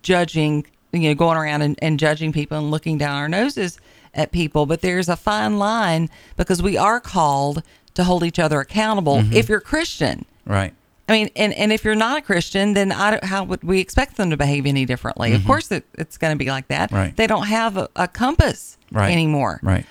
[0.02, 3.80] judging, you know, going around and, and judging people and looking down our noses
[4.14, 4.66] at people.
[4.66, 7.64] But there's a fine line because we are called
[7.96, 9.34] to hold each other accountable Mm-hmm.
[9.34, 10.26] if you're Christian.
[10.46, 10.74] Right.
[11.10, 14.30] I mean, and, and if you're not a Christian, then how would we expect them
[14.30, 15.34] to behave any differently?
[15.34, 16.90] Of course, it, it's going to be like that.
[16.90, 16.96] Mm-hmm.
[16.96, 17.16] Right.
[17.18, 19.12] They don't have a, a compass Right.
[19.12, 19.60] anymore.
[19.64, 19.86] Right.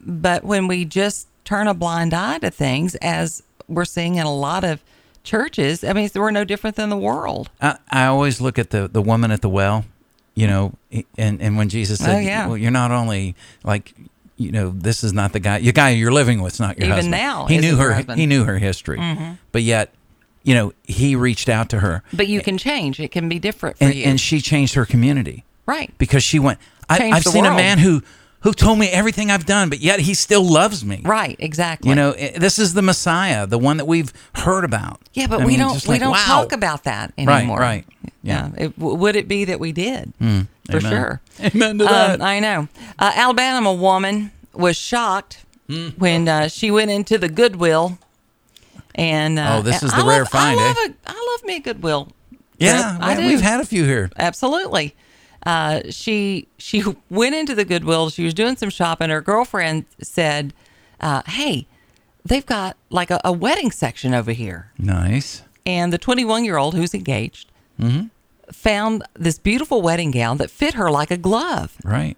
[0.00, 4.34] But when we just turn a blind eye to things, as we're seeing in a
[4.34, 4.82] lot of
[5.24, 7.50] churches, I mean, we're no different than the world.
[7.60, 9.84] I, I always look at the, the woman at the well
[10.34, 10.72] You know,
[11.18, 12.46] and and when Jesus said, Oh, yeah.
[12.46, 13.94] "Well, you're not only like."
[14.36, 15.58] You know, this is not the guy.
[15.58, 17.10] Your guy you're living with, is not your Even husband.
[17.12, 18.20] now he knew her husband.
[18.20, 19.38] He knew her history, Mhm.
[19.52, 19.92] but yet,
[20.42, 23.00] you know, he reached out to her, But you can change.
[23.00, 24.04] It can be different for and, you.
[24.04, 25.44] and she changed her community.
[25.66, 25.90] right.
[25.98, 26.58] because she went.
[26.88, 28.02] I, Changed the seen a man who
[28.40, 31.00] who told me everything I've done, but yet he still loves me.
[31.04, 31.34] Right.
[31.40, 31.88] Exactly.
[31.88, 35.00] You know, this is the Messiah, the one that we've heard about.
[35.14, 36.22] Yeah, but I we mean, don't we like, don't wow.
[36.24, 37.58] talk about that Right, anymore.
[37.58, 37.84] right.
[38.22, 38.50] Yeah.
[38.56, 40.12] It, w- would it be that we did?
[40.22, 40.90] Mm, For amen.
[40.92, 41.20] sure.
[41.40, 42.22] Amen to Um, that.
[42.22, 42.68] I know.
[42.98, 45.88] Uh, Alabama woman was shocked Hmm.
[45.98, 47.98] when uh, she went into the Goodwill.
[48.94, 50.66] And uh, Oh, this is I the rare love- find, I eh?
[50.68, 52.08] love, a, I love me a Goodwill.
[52.58, 54.10] Yeah, I we, we've had a few here.
[54.16, 54.94] Absolutely.
[55.44, 58.08] Uh, she she went into the Goodwill.
[58.10, 59.10] She was doing some shopping.
[59.10, 60.54] Her girlfriend said,
[61.00, 61.66] uh, "Hey,
[62.24, 65.42] they've got like a, a wedding section over here." Nice.
[65.66, 68.04] And the 21 year old who's engaged hmm
[68.52, 71.76] found this beautiful wedding gown that fit her like a glove.
[71.84, 72.16] Right.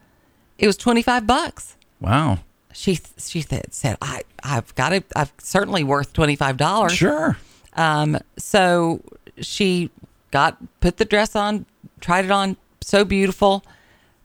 [0.59, 1.77] It was 25 bucks.
[2.01, 2.39] Wow.
[2.73, 5.05] She she said, said I I've got it.
[5.17, 6.93] I've certainly worth twenty five dollars.
[6.93, 7.37] Sure.
[7.73, 8.19] Um.
[8.37, 9.01] So
[9.41, 9.91] she
[10.31, 11.67] got put the dress on,
[12.01, 13.65] tried it on, so beautiful.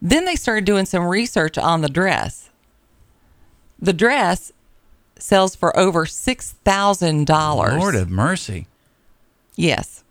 [0.01, 2.49] Then they started doing some research on the dress.
[3.79, 4.51] The dress
[5.17, 7.79] sells for over six thousand dollars.
[7.79, 8.67] Lord of mercy.
[9.55, 10.02] Yes.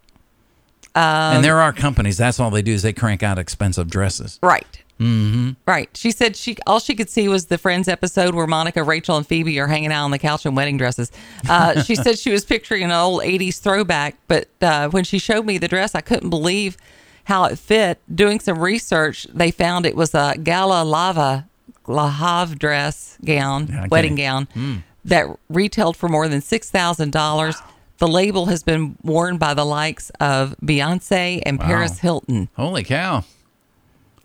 [0.94, 2.18] Um, and there are companies.
[2.18, 4.38] That's all they do is they crank out expensive dresses.
[4.42, 4.83] Right.
[5.00, 5.50] Mm-hmm.
[5.66, 5.88] Right.
[5.96, 9.26] She said she all she could see was the Friends episode where Monica, Rachel, and
[9.26, 11.11] Phoebe are hanging out on the couch in wedding dresses.
[11.48, 15.44] Uh, she said she was picturing an old '80s throwback, but uh, when she showed
[15.46, 16.76] me the dress, I couldn't believe
[17.24, 17.98] how it fit.
[18.14, 21.48] Doing some research, they found it was a gala lava
[21.88, 23.88] lahav dress gown, Okay.
[23.90, 24.83] wedding gown Mm.
[25.05, 27.57] that retailed for more than six thousand dollars.
[28.03, 31.67] The label has been worn by the likes of Beyonce and Wow.
[31.67, 32.49] Paris Hilton.
[32.57, 33.23] Holy cow.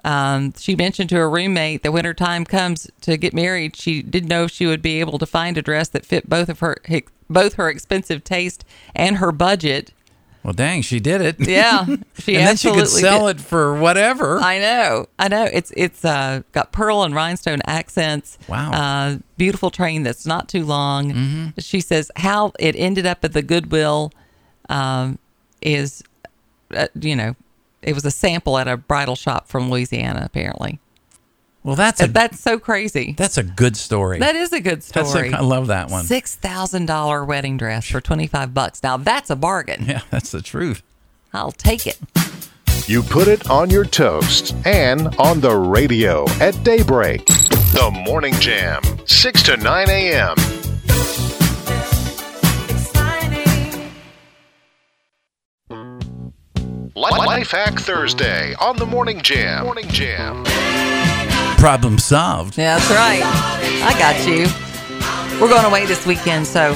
[0.03, 4.01] Um, she mentioned to her roommate that when her time comes to get married, she
[4.01, 6.57] didn't know if she would be able to find a dress that fit both of
[6.61, 6.77] her
[7.29, 9.93] both her expensive taste and her budget.
[10.43, 11.35] Well, dang, she did it.
[11.39, 11.85] Yeah,
[12.19, 13.37] she and then she could sell did.
[13.37, 14.39] it for whatever.
[14.39, 15.43] I know, I know.
[15.51, 18.37] It's it's uh, got pearl and rhinestone accents.
[18.47, 18.71] Wow.
[18.71, 21.11] Uh, beautiful train that's not too long.
[21.11, 21.53] Mhm.
[21.59, 24.13] She says how it ended up at the Goodwill
[24.69, 25.19] um,
[25.61, 26.01] is,
[26.73, 27.35] uh, you know,
[27.81, 30.21] it was a sample at a bridal shop from Louisiana.
[30.25, 30.79] Apparently,
[31.67, 33.13] well, that's a that's so crazy.
[33.17, 34.19] that's a good story.
[34.19, 35.33] That is a good That's a- story.
[35.33, 36.05] I love that one.
[36.05, 38.81] Six thousand dollar wedding dress for twenty five bucks.
[38.81, 39.83] Now that's a bargain.
[39.85, 40.81] Yeah, that's the truth.
[41.33, 41.99] I'll take it.
[42.87, 47.25] You put it on your toast and on the radio at daybreak.
[47.25, 50.35] The Morning Jam, 6 to 9 a.m.
[56.95, 59.65] Life Hack Thursday on the Morning Jam.
[59.65, 60.43] Morning Jam.
[61.57, 62.57] Problem solved.
[62.57, 63.21] Yeah, that's right.
[63.83, 64.45] I got you.
[65.41, 66.75] We're going away this weekend, so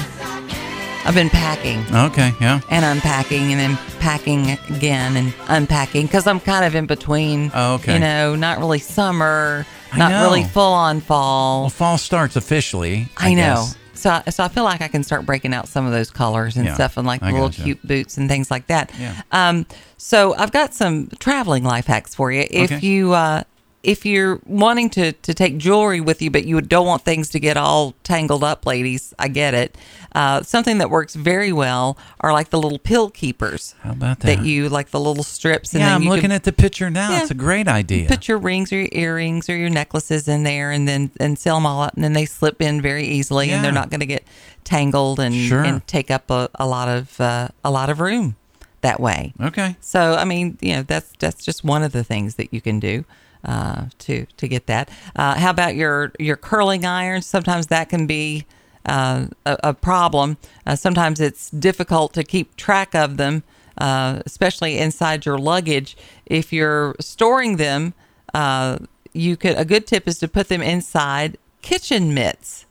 [1.05, 2.61] I've been packing Okay, yeah.
[2.69, 7.51] and unpacking and then packing again and unpacking because I'm kind of in between.
[7.53, 7.93] Oh, okay.
[7.93, 10.23] You know, not really summer, I not know.
[10.23, 11.61] really full on fall.
[11.61, 13.07] Well, fall starts officially.
[13.17, 13.41] I, know.
[13.55, 13.77] guess.
[13.93, 16.55] So, I- so I feel like I can start breaking out some of those colors
[16.57, 17.63] and Yeah, stuff, and like I little gotcha.
[17.63, 18.91] cute boots and things like that.
[18.99, 19.21] Yeah.
[19.31, 19.67] Um.
[19.97, 22.45] So I've got some traveling life hacks for you.
[22.49, 22.85] If Okay.
[22.85, 23.43] you uh,
[23.83, 27.39] if you're wanting to to take jewelry with you, but you don't want things to
[27.39, 29.77] get all tangled up, ladies, I get it.
[30.13, 33.75] Uh, something that works very well are like the little pill keepers.
[33.81, 34.37] How about that?
[34.37, 35.73] That you like the little strips.
[35.73, 37.11] And yeah, I'm looking can, at the picture now.
[37.11, 37.21] Yeah.
[37.21, 38.07] It's a great idea.
[38.07, 41.55] Put your rings or your earrings or your necklaces in there, and then and sell
[41.55, 44.05] them all out, and then they slip in very easily, and they're not going to
[44.05, 44.23] get
[44.63, 45.63] tangled and Sure.
[45.63, 48.35] and take up a, a lot of uh, a lot of room
[48.81, 49.33] that way.
[49.41, 49.75] Okay.
[49.81, 52.79] So I mean, you know, that's that's just one of the things that you can
[52.79, 53.05] do
[53.45, 54.89] uh, to to get that.
[55.15, 57.25] Uh, how about your your curling irons?
[57.25, 58.45] Sometimes that can be
[58.85, 60.37] uh, a, a problem.
[60.65, 63.43] Uh, sometimes it's difficult to keep track of them,
[63.77, 65.95] uh, especially inside your luggage.
[66.25, 67.93] If you're storing them,
[68.33, 68.79] uh,
[69.13, 69.57] you could.
[69.57, 72.65] A good tip is to put them inside kitchen mitts.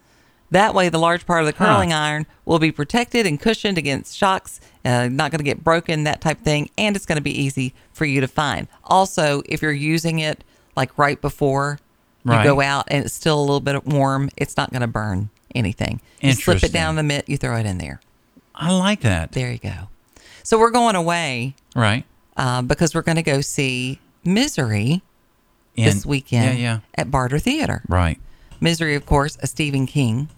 [0.52, 1.74] That way, the large part of the Huh.
[1.74, 6.02] curling iron will be protected and cushioned against shocks, uh, not going to get broken,
[6.04, 8.66] that type of thing, and it's going to be easy for you to find.
[8.82, 10.42] Also, if you're using it
[10.80, 11.78] like right before
[12.24, 12.44] you Right.
[12.44, 16.00] go out and it's still a little bit warm, it's not going to burn anything.
[16.22, 18.00] You slip it down the mitt, you throw it in there.
[18.54, 19.32] I like that.
[19.32, 19.88] There you go.
[20.42, 22.04] So we're going away Right.
[22.36, 25.02] uh, because we're going to go see Misery
[25.76, 26.78] this weekend Yeah, yeah.
[26.94, 27.82] at Barter Theater.
[27.88, 28.18] Right.
[28.60, 30.28] Misery, of course, a Stephen King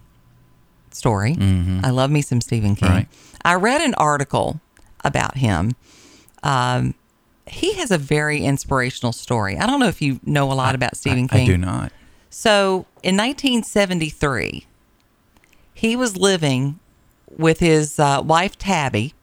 [0.91, 1.35] story.
[1.35, 1.83] Mhm.
[1.85, 2.89] I love me some Stephen King.
[2.89, 3.07] Right.
[3.43, 4.59] I read an article
[5.03, 5.75] about him.
[6.43, 6.93] Um,
[7.47, 9.57] he has a very inspirational story.
[9.57, 11.41] I don't know if you know a lot about Stephen I, King.
[11.41, 11.91] I do not.
[12.29, 14.65] So in 1973,
[15.73, 16.79] he was living
[17.37, 19.13] with his uh, wife Tabby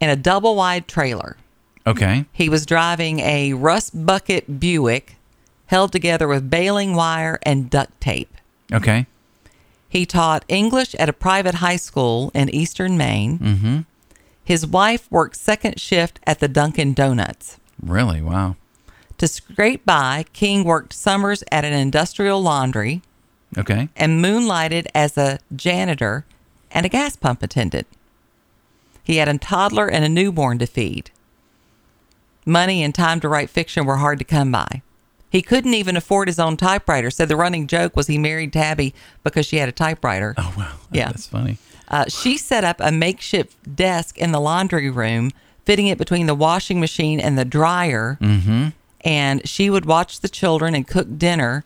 [0.00, 1.36] in a double wide trailer.
[1.86, 2.26] Okay.
[2.32, 5.16] He was driving a rust bucket Buick
[5.66, 8.34] held together with baling wire and duct tape.
[8.72, 9.06] Okay.
[9.88, 13.38] He taught English at a private high school in eastern Maine.
[13.38, 13.78] Mm-hmm.
[14.48, 17.58] His wife worked second shift at the Dunkin' Donuts.
[17.82, 18.22] Really?
[18.22, 18.56] Wow.
[19.18, 23.02] To scrape by, King worked summers at an industrial laundry
[23.58, 23.90] Okay.
[23.94, 26.24] and moonlighted as a janitor
[26.70, 27.86] and a gas pump attendant.
[29.04, 31.10] He had a toddler and a newborn to feed.
[32.46, 34.80] Money and time to write fiction were hard to come by.
[35.28, 38.94] He couldn't even afford his own typewriter, so the running joke was he married Tabby
[39.22, 40.34] because she had a typewriter.
[40.38, 40.72] Oh wow.
[40.90, 41.08] Yeah.
[41.08, 41.58] That's funny.
[41.90, 45.30] Uh, she set up a makeshift desk in the laundry room,
[45.64, 48.18] fitting it between the washing machine and the dryer.
[48.20, 48.68] Mm-hmm.
[49.02, 51.64] And she would watch the children and cook dinner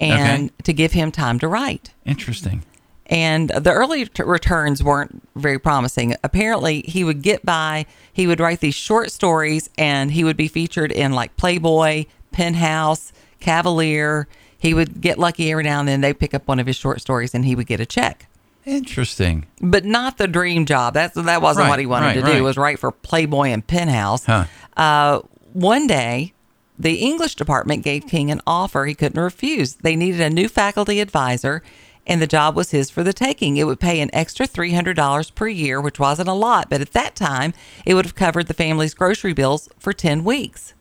[0.00, 0.54] and Okay.
[0.64, 1.92] to give him time to write.
[2.06, 2.62] Interesting.
[3.06, 6.14] And the early t- returns weren't very promising.
[6.22, 10.46] Apparently, he would get by, he would write these short stories, and he would be
[10.48, 14.28] featured in like Playboy, Penthouse, Cavalier.
[14.58, 16.00] He would get lucky every now and then.
[16.02, 18.26] They'd pick up one of his short stories and he would get a check
[18.66, 19.46] Interesting.
[19.60, 20.94] but not the dream job.
[20.94, 22.32] That's that wasn't Right, what he wanted right, to right.
[22.32, 22.38] do.
[22.38, 24.24] It was write for Playboy and Penthouse.
[24.26, 24.44] Huh.
[24.76, 25.20] Uh,
[25.52, 26.34] one day,
[26.78, 29.74] the English department gave King an offer he couldn't refuse.
[29.74, 31.62] They needed a new faculty advisor,
[32.06, 33.56] and the job was his for the taking.
[33.56, 36.80] It would pay an extra three hundred dollars per year, which wasn't a lot, but
[36.80, 37.52] at that time,
[37.86, 40.74] it would have covered the family's grocery bills for ten weeks.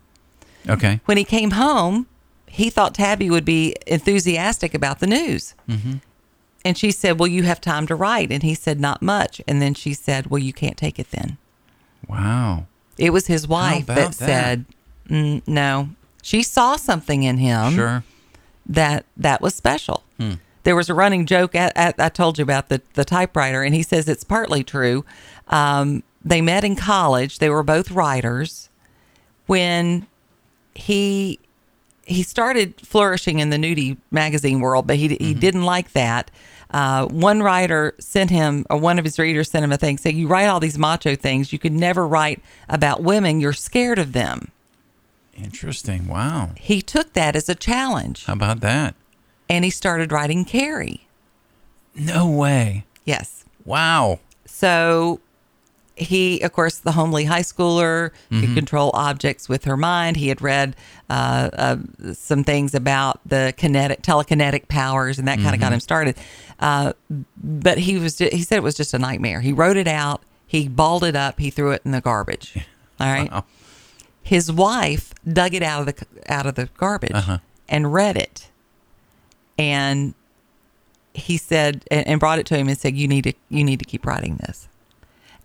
[0.68, 1.00] Okay.
[1.06, 2.08] When he came home,
[2.46, 5.56] he thought Tabby would be enthusiastic about the news.
[5.70, 5.94] Mm-hmm.
[6.66, 8.32] And she said, Well, you have time to write.
[8.32, 9.42] And he said, Not much.
[9.48, 11.38] And then she said, Well, you can't take it then.
[12.08, 12.66] Wow.
[12.98, 14.14] It was his wife that, that?
[14.14, 14.66] said,
[15.10, 15.90] mm, No.
[16.22, 18.04] She saw something in him Sure.
[18.66, 20.04] that that was special.
[20.20, 20.34] Hmm.
[20.64, 23.74] There was a running joke at, at, I told you about the, the typewriter, and
[23.74, 25.06] he says it's partly true.
[25.48, 27.40] Um, they met in college.
[27.40, 28.70] They were both writers.
[29.46, 30.06] When
[30.76, 31.40] he
[32.10, 36.30] he started flourishing in the nudie magazine world, but he he didn't like that.
[36.72, 40.18] Uh, one writer sent him, or one of his readers sent him a thing saying,
[40.18, 41.54] "You write all these macho things.
[41.54, 43.40] You could never write about women.
[43.40, 44.52] You're scared of them."
[45.36, 46.08] Interesting.
[46.08, 46.50] Wow.
[46.58, 48.94] He took that as a challenge, How about that?
[49.50, 51.08] and he started writing Carrie.
[51.96, 52.86] No way.
[53.06, 53.46] Yes.
[53.66, 54.20] Wow.
[54.46, 55.22] So
[56.00, 60.18] he, of course, the homely high schooler could control objects with her mind.
[60.18, 60.76] He had read
[61.10, 61.78] uh, uh,
[62.14, 66.16] some things about the kinetic, telekinetic powers, and that kind of got him started.
[66.60, 66.94] Uh,
[67.38, 69.42] but he was, he said it was just a nightmare.
[69.42, 70.22] He wrote it out.
[70.48, 71.40] He balled it up.
[71.40, 72.58] He threw it in the garbage.
[73.00, 73.32] All right.
[73.32, 73.46] Wow.
[74.24, 77.40] His wife dug it out of the out of the garbage Uh-huh.
[77.68, 78.50] and read it,
[79.58, 80.14] and
[81.14, 83.80] he said and, and brought it to him and said, "You need to you need
[83.80, 84.68] to keep writing this."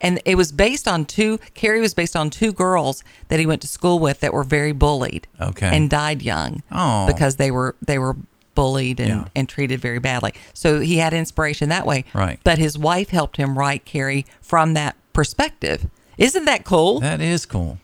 [0.04, 1.38] And it was based on two.
[1.54, 4.72] Carrie was based on two girls that he went to school with that were very
[4.72, 5.26] bullied.
[5.40, 5.74] Okay.
[5.76, 6.62] And died young.
[6.70, 7.06] Oh.
[7.06, 8.16] Because they were they were
[8.54, 9.24] bullied and, Yeah.
[9.34, 10.32] and treated very badly.
[10.52, 12.04] So he had inspiration that way.
[12.14, 12.38] Right.
[12.44, 15.88] But his wife helped him write Carrie from that perspective.
[16.18, 17.00] Isn't that cool?
[17.00, 17.78] That is cool.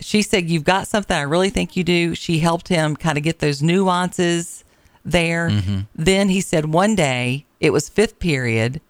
[0.00, 2.14] she said, You've got something I really think you do.
[2.14, 4.62] She helped him kind of get those nuances
[5.04, 5.48] there.
[5.50, 5.80] Mm-hmm.
[5.94, 8.80] Then he said, One day, it was fifth period,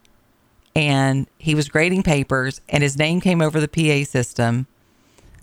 [0.76, 4.66] and he was grading papers, and his name came over the PA system.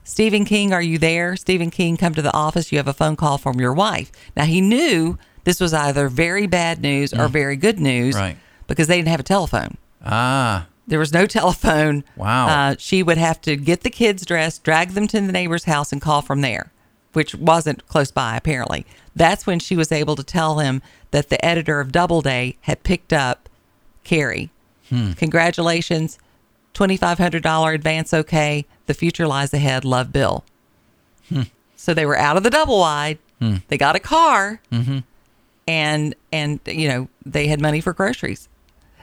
[0.04, 1.36] Stephen King, are you there?
[1.36, 2.72] Stephen King, come to the office.
[2.72, 4.12] You have a phone call from your wife.
[4.36, 8.20] Now, he knew this was either very bad news or very good news Mm.
[8.20, 8.38] Right.
[8.68, 9.78] because they didn't have a telephone.
[10.04, 10.68] Ah.
[10.88, 12.04] There was no telephone.
[12.18, 12.48] Wow.
[12.48, 15.92] Uh, she would have to get the kids dressed, drag them to the neighbor's house,
[15.94, 16.72] and call from there,
[17.14, 18.86] which wasn't close by, apparently.
[19.16, 23.14] That's when she was able to tell him that the editor of Doubleday had picked
[23.14, 23.48] up
[24.04, 24.50] Carrie.
[24.92, 25.14] Hmm.
[25.14, 26.20] Congratulations.
[26.76, 28.66] $2,500 advance okay.
[28.86, 29.84] The future lies ahead.
[29.86, 30.44] Love Bill.
[31.30, 31.44] Hmm.
[31.76, 33.18] So they were out of the double wide.
[33.70, 35.00] They got a car Mm-hmm.
[35.68, 38.48] and and you know they had money for groceries.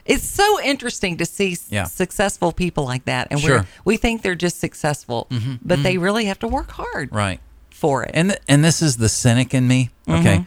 [0.07, 1.85] It's so interesting to see Yeah.
[1.85, 3.67] successful people like that, and Sure.
[3.85, 5.27] we we think they're just successful,
[5.61, 7.41] but they really have to work hard Right.
[7.71, 8.13] for it.
[8.15, 9.91] And th- and this is the cynic in me.
[10.09, 10.45] Okay,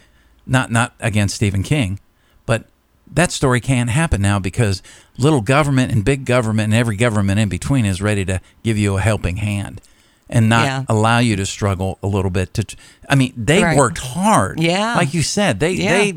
[0.47, 1.99] not not against Stephen King,
[2.45, 2.65] but
[3.11, 4.81] that story can't happen now because
[5.17, 8.97] little government and big government and every government in between is ready to give you
[8.97, 9.81] a helping hand
[10.29, 10.83] and not Yeah.
[10.87, 12.53] allow you to struggle a little bit.
[12.53, 12.65] To,
[13.09, 13.77] I mean, they Right.
[13.77, 14.59] worked hard.
[14.61, 14.95] Yeah.
[14.95, 15.91] like you said, they Yeah.
[15.97, 16.13] they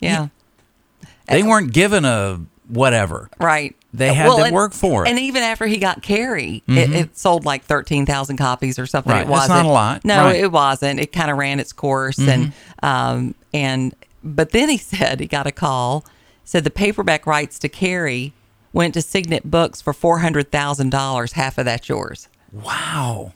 [0.00, 0.26] yeah,
[1.28, 3.30] they weren't given a whatever.
[3.38, 3.76] Right.
[3.94, 5.10] They had to work for it.
[5.10, 9.12] And even after he got Carrie, it, it sold like 13,000 copies or something.
[9.12, 9.22] Right.
[9.26, 9.50] It wasn't.
[9.58, 10.04] not a lot.
[10.04, 10.36] No, Right.
[10.36, 10.98] it wasn't.
[10.98, 12.18] It kind of ran its course.
[12.18, 12.52] And,
[12.82, 13.94] um, and,
[14.24, 16.04] but then he said he got a call,
[16.44, 18.32] said the paperback rights to Carrie
[18.72, 21.32] went to Signet Books for $400,000.
[21.32, 22.28] Half of that's yours.
[22.52, 23.34] Wow.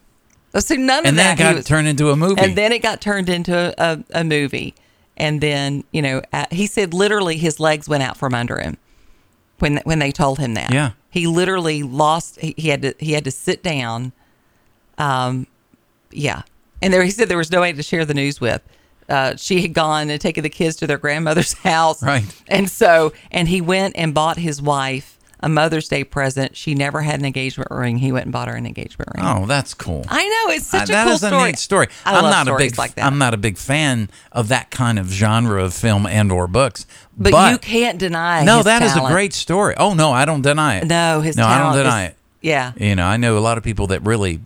[0.59, 2.41] So none of And then that it got was- turned into a movie.
[2.41, 3.75] and then it got turned into a,
[4.15, 4.75] a, a movie.
[5.19, 8.77] And then, you know, uh, he said literally his legs went out from under him
[9.59, 10.73] when when they told him that.
[10.73, 10.93] Yeah.
[11.11, 14.13] He literally lost he, he had to he had to sit down.
[14.99, 15.47] Um
[16.11, 16.43] yeah.
[16.83, 18.63] And there he said there was no way to share the news with.
[19.09, 22.03] Uh, she had gone and taken the kids to their grandmother's house.
[22.03, 22.25] Right.
[22.49, 26.57] And so and he went and bought his wife a Mother's Day present.
[26.57, 27.99] She never had an engagement ring.
[27.99, 29.25] He went and bought her an engagement ring.
[29.25, 30.05] oh, that's cool.
[30.09, 31.43] I know it's such Uh, a that cool is story.
[31.43, 31.89] a neat story.
[32.07, 33.05] I am love not a stories big like that.
[33.05, 36.87] I'm not a big fan of that kind of genre of film and or books.
[37.19, 38.45] But, you can't deny.
[38.45, 39.75] No, that is a great story.
[39.77, 40.87] Oh no, I don't deny it.
[40.87, 42.17] No, his no, I don't deny is- it.
[42.41, 42.73] Yeah.
[42.77, 44.41] You know, I know a lot of people that really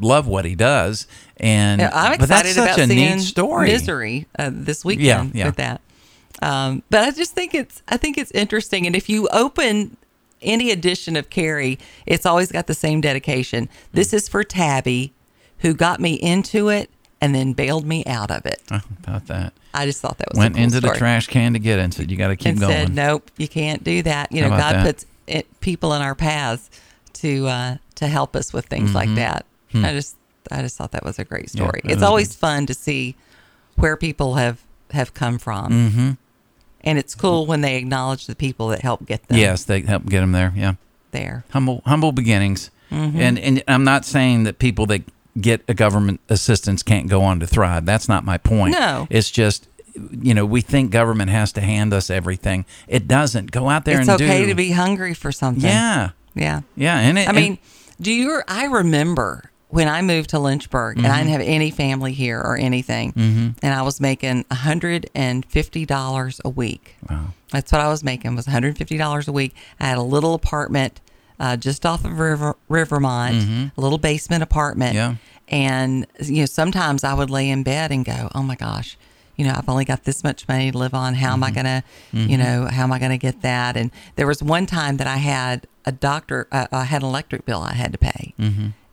[0.00, 1.06] love what he does,
[1.42, 3.68] and Yeah, I'm but that's such about a seeing neat story.
[3.68, 5.46] Misery uh, this weekend Yeah, yeah.
[5.46, 5.80] with that.
[6.40, 9.96] Um, but I just think it's I think it's interesting, and if you open
[10.40, 13.68] any edition of Carrie, it's always got the same dedication.
[13.92, 15.12] This is for Tabby,
[15.58, 16.90] who got me into it
[17.20, 18.60] and then bailed me out of it.
[18.70, 19.52] Oh, about that.
[19.74, 22.10] I just thought that was Went cool into the trash can to get into it.
[22.10, 22.72] You got to keep and going.
[22.72, 24.84] said, "Nope, you can't do that." You know, God that?
[24.84, 26.68] puts it, people in our paths
[27.14, 29.46] to uh, to help us with things like that.
[29.74, 30.16] I just
[30.50, 31.50] I just thought that was a great.
[31.50, 31.58] Hmm.
[31.58, 31.80] Yeah, story.
[31.84, 33.14] it's always fun to see
[33.76, 34.60] where people have
[34.92, 36.10] have come from, Mm-hmm.
[36.82, 40.04] and it's cool when they acknowledge the people that help get them Yes, they help
[40.06, 40.52] get them there.
[40.54, 40.74] Yeah.
[41.12, 41.44] there.
[41.50, 43.20] humble humble beginnings Mm-hmm.
[43.20, 45.00] and and i'm not saying that people that
[45.40, 49.06] get a government assistance can't go on to thrive that's not my point No.
[49.08, 49.66] it's just
[49.96, 53.98] you know we think government has to hand us everything it doesn't go out there
[53.98, 55.64] and It's and okay do to be hungry for something.
[55.64, 56.60] yeah yeah.
[56.76, 57.58] yeah and it, I mean,
[57.98, 58.42] do you?
[58.46, 61.32] I remember when I moved to Lynchburg and I didn't mm-hmm.
[61.32, 63.48] have any family here or anything, mm-hmm.
[63.62, 66.96] and I was making hundred and fifty dollars a week.
[67.08, 67.28] Wow.
[67.50, 69.54] That's what I was making was one hundred fifty dollars a week.
[69.80, 71.00] I had a little apartment
[71.40, 73.66] uh, just off of River Rivermont, mm-hmm.
[73.74, 74.94] a little basement apartment.
[74.94, 75.14] Yeah.
[75.48, 78.98] And you know, sometimes I would lay in bed and go, "Oh my gosh."
[79.36, 81.14] You know, I've only got this much money to live on.
[81.14, 83.78] How am I gonna, you know, how am I gonna get that?
[83.78, 87.46] And there was one time that I had a doctor, uh, I had an electric
[87.46, 88.34] bill I had to pay,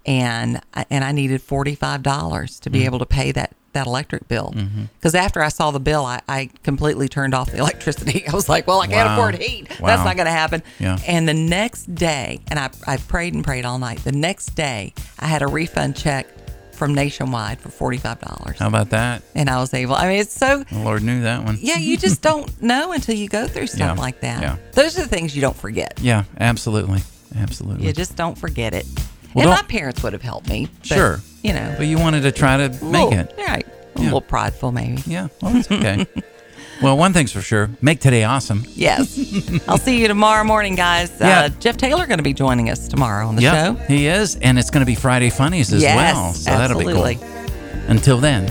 [0.05, 2.85] and I, and I needed forty five dollars to be mm.
[2.85, 4.51] able to pay that that electric bill.
[4.55, 4.85] Mm-hmm.
[4.95, 8.27] Because after I saw the bill, I, I completely turned off the electricity.
[8.31, 9.13] I was like, well, I can't Wow.
[9.13, 9.69] afford heat.
[9.69, 10.63] That's not going to happen.
[10.79, 10.97] Yeah.
[11.07, 13.99] And the next day, and I, I prayed and prayed all night.
[13.99, 16.25] The next day, I had a refund check
[16.73, 18.55] from Nationwide for $45.
[18.57, 21.43] how about that And I was able, I mean, it's so, the lord knew that
[21.43, 24.01] one yeah, you just don't know until you go through stuff Yeah.
[24.01, 24.41] like that.
[24.41, 24.57] Yeah.
[24.71, 25.99] Those are the things you don't forget.
[26.01, 27.01] yeah absolutely
[27.35, 28.85] absolutely You just don't forget it.
[29.33, 30.67] Well, and my parents would have helped me.
[30.79, 31.19] but, Sure.
[31.43, 33.65] You know, but you wanted to try to make little- it Right.
[33.95, 34.03] A Yeah.
[34.05, 35.01] little prideful, maybe.
[35.07, 36.05] yeah well that's okay
[36.81, 39.17] well one thing's for sure make today awesome Yes.
[39.67, 41.11] I'll see you tomorrow morning, guys.
[41.19, 41.41] Yeah.
[41.41, 43.73] Uh, Jeff Taylor going to be joining us tomorrow on the yeah show.
[43.85, 46.85] he is and it's going to be friday funnies as yes, well so that'll be
[46.87, 47.15] absolutely.
[47.15, 48.45] cool until then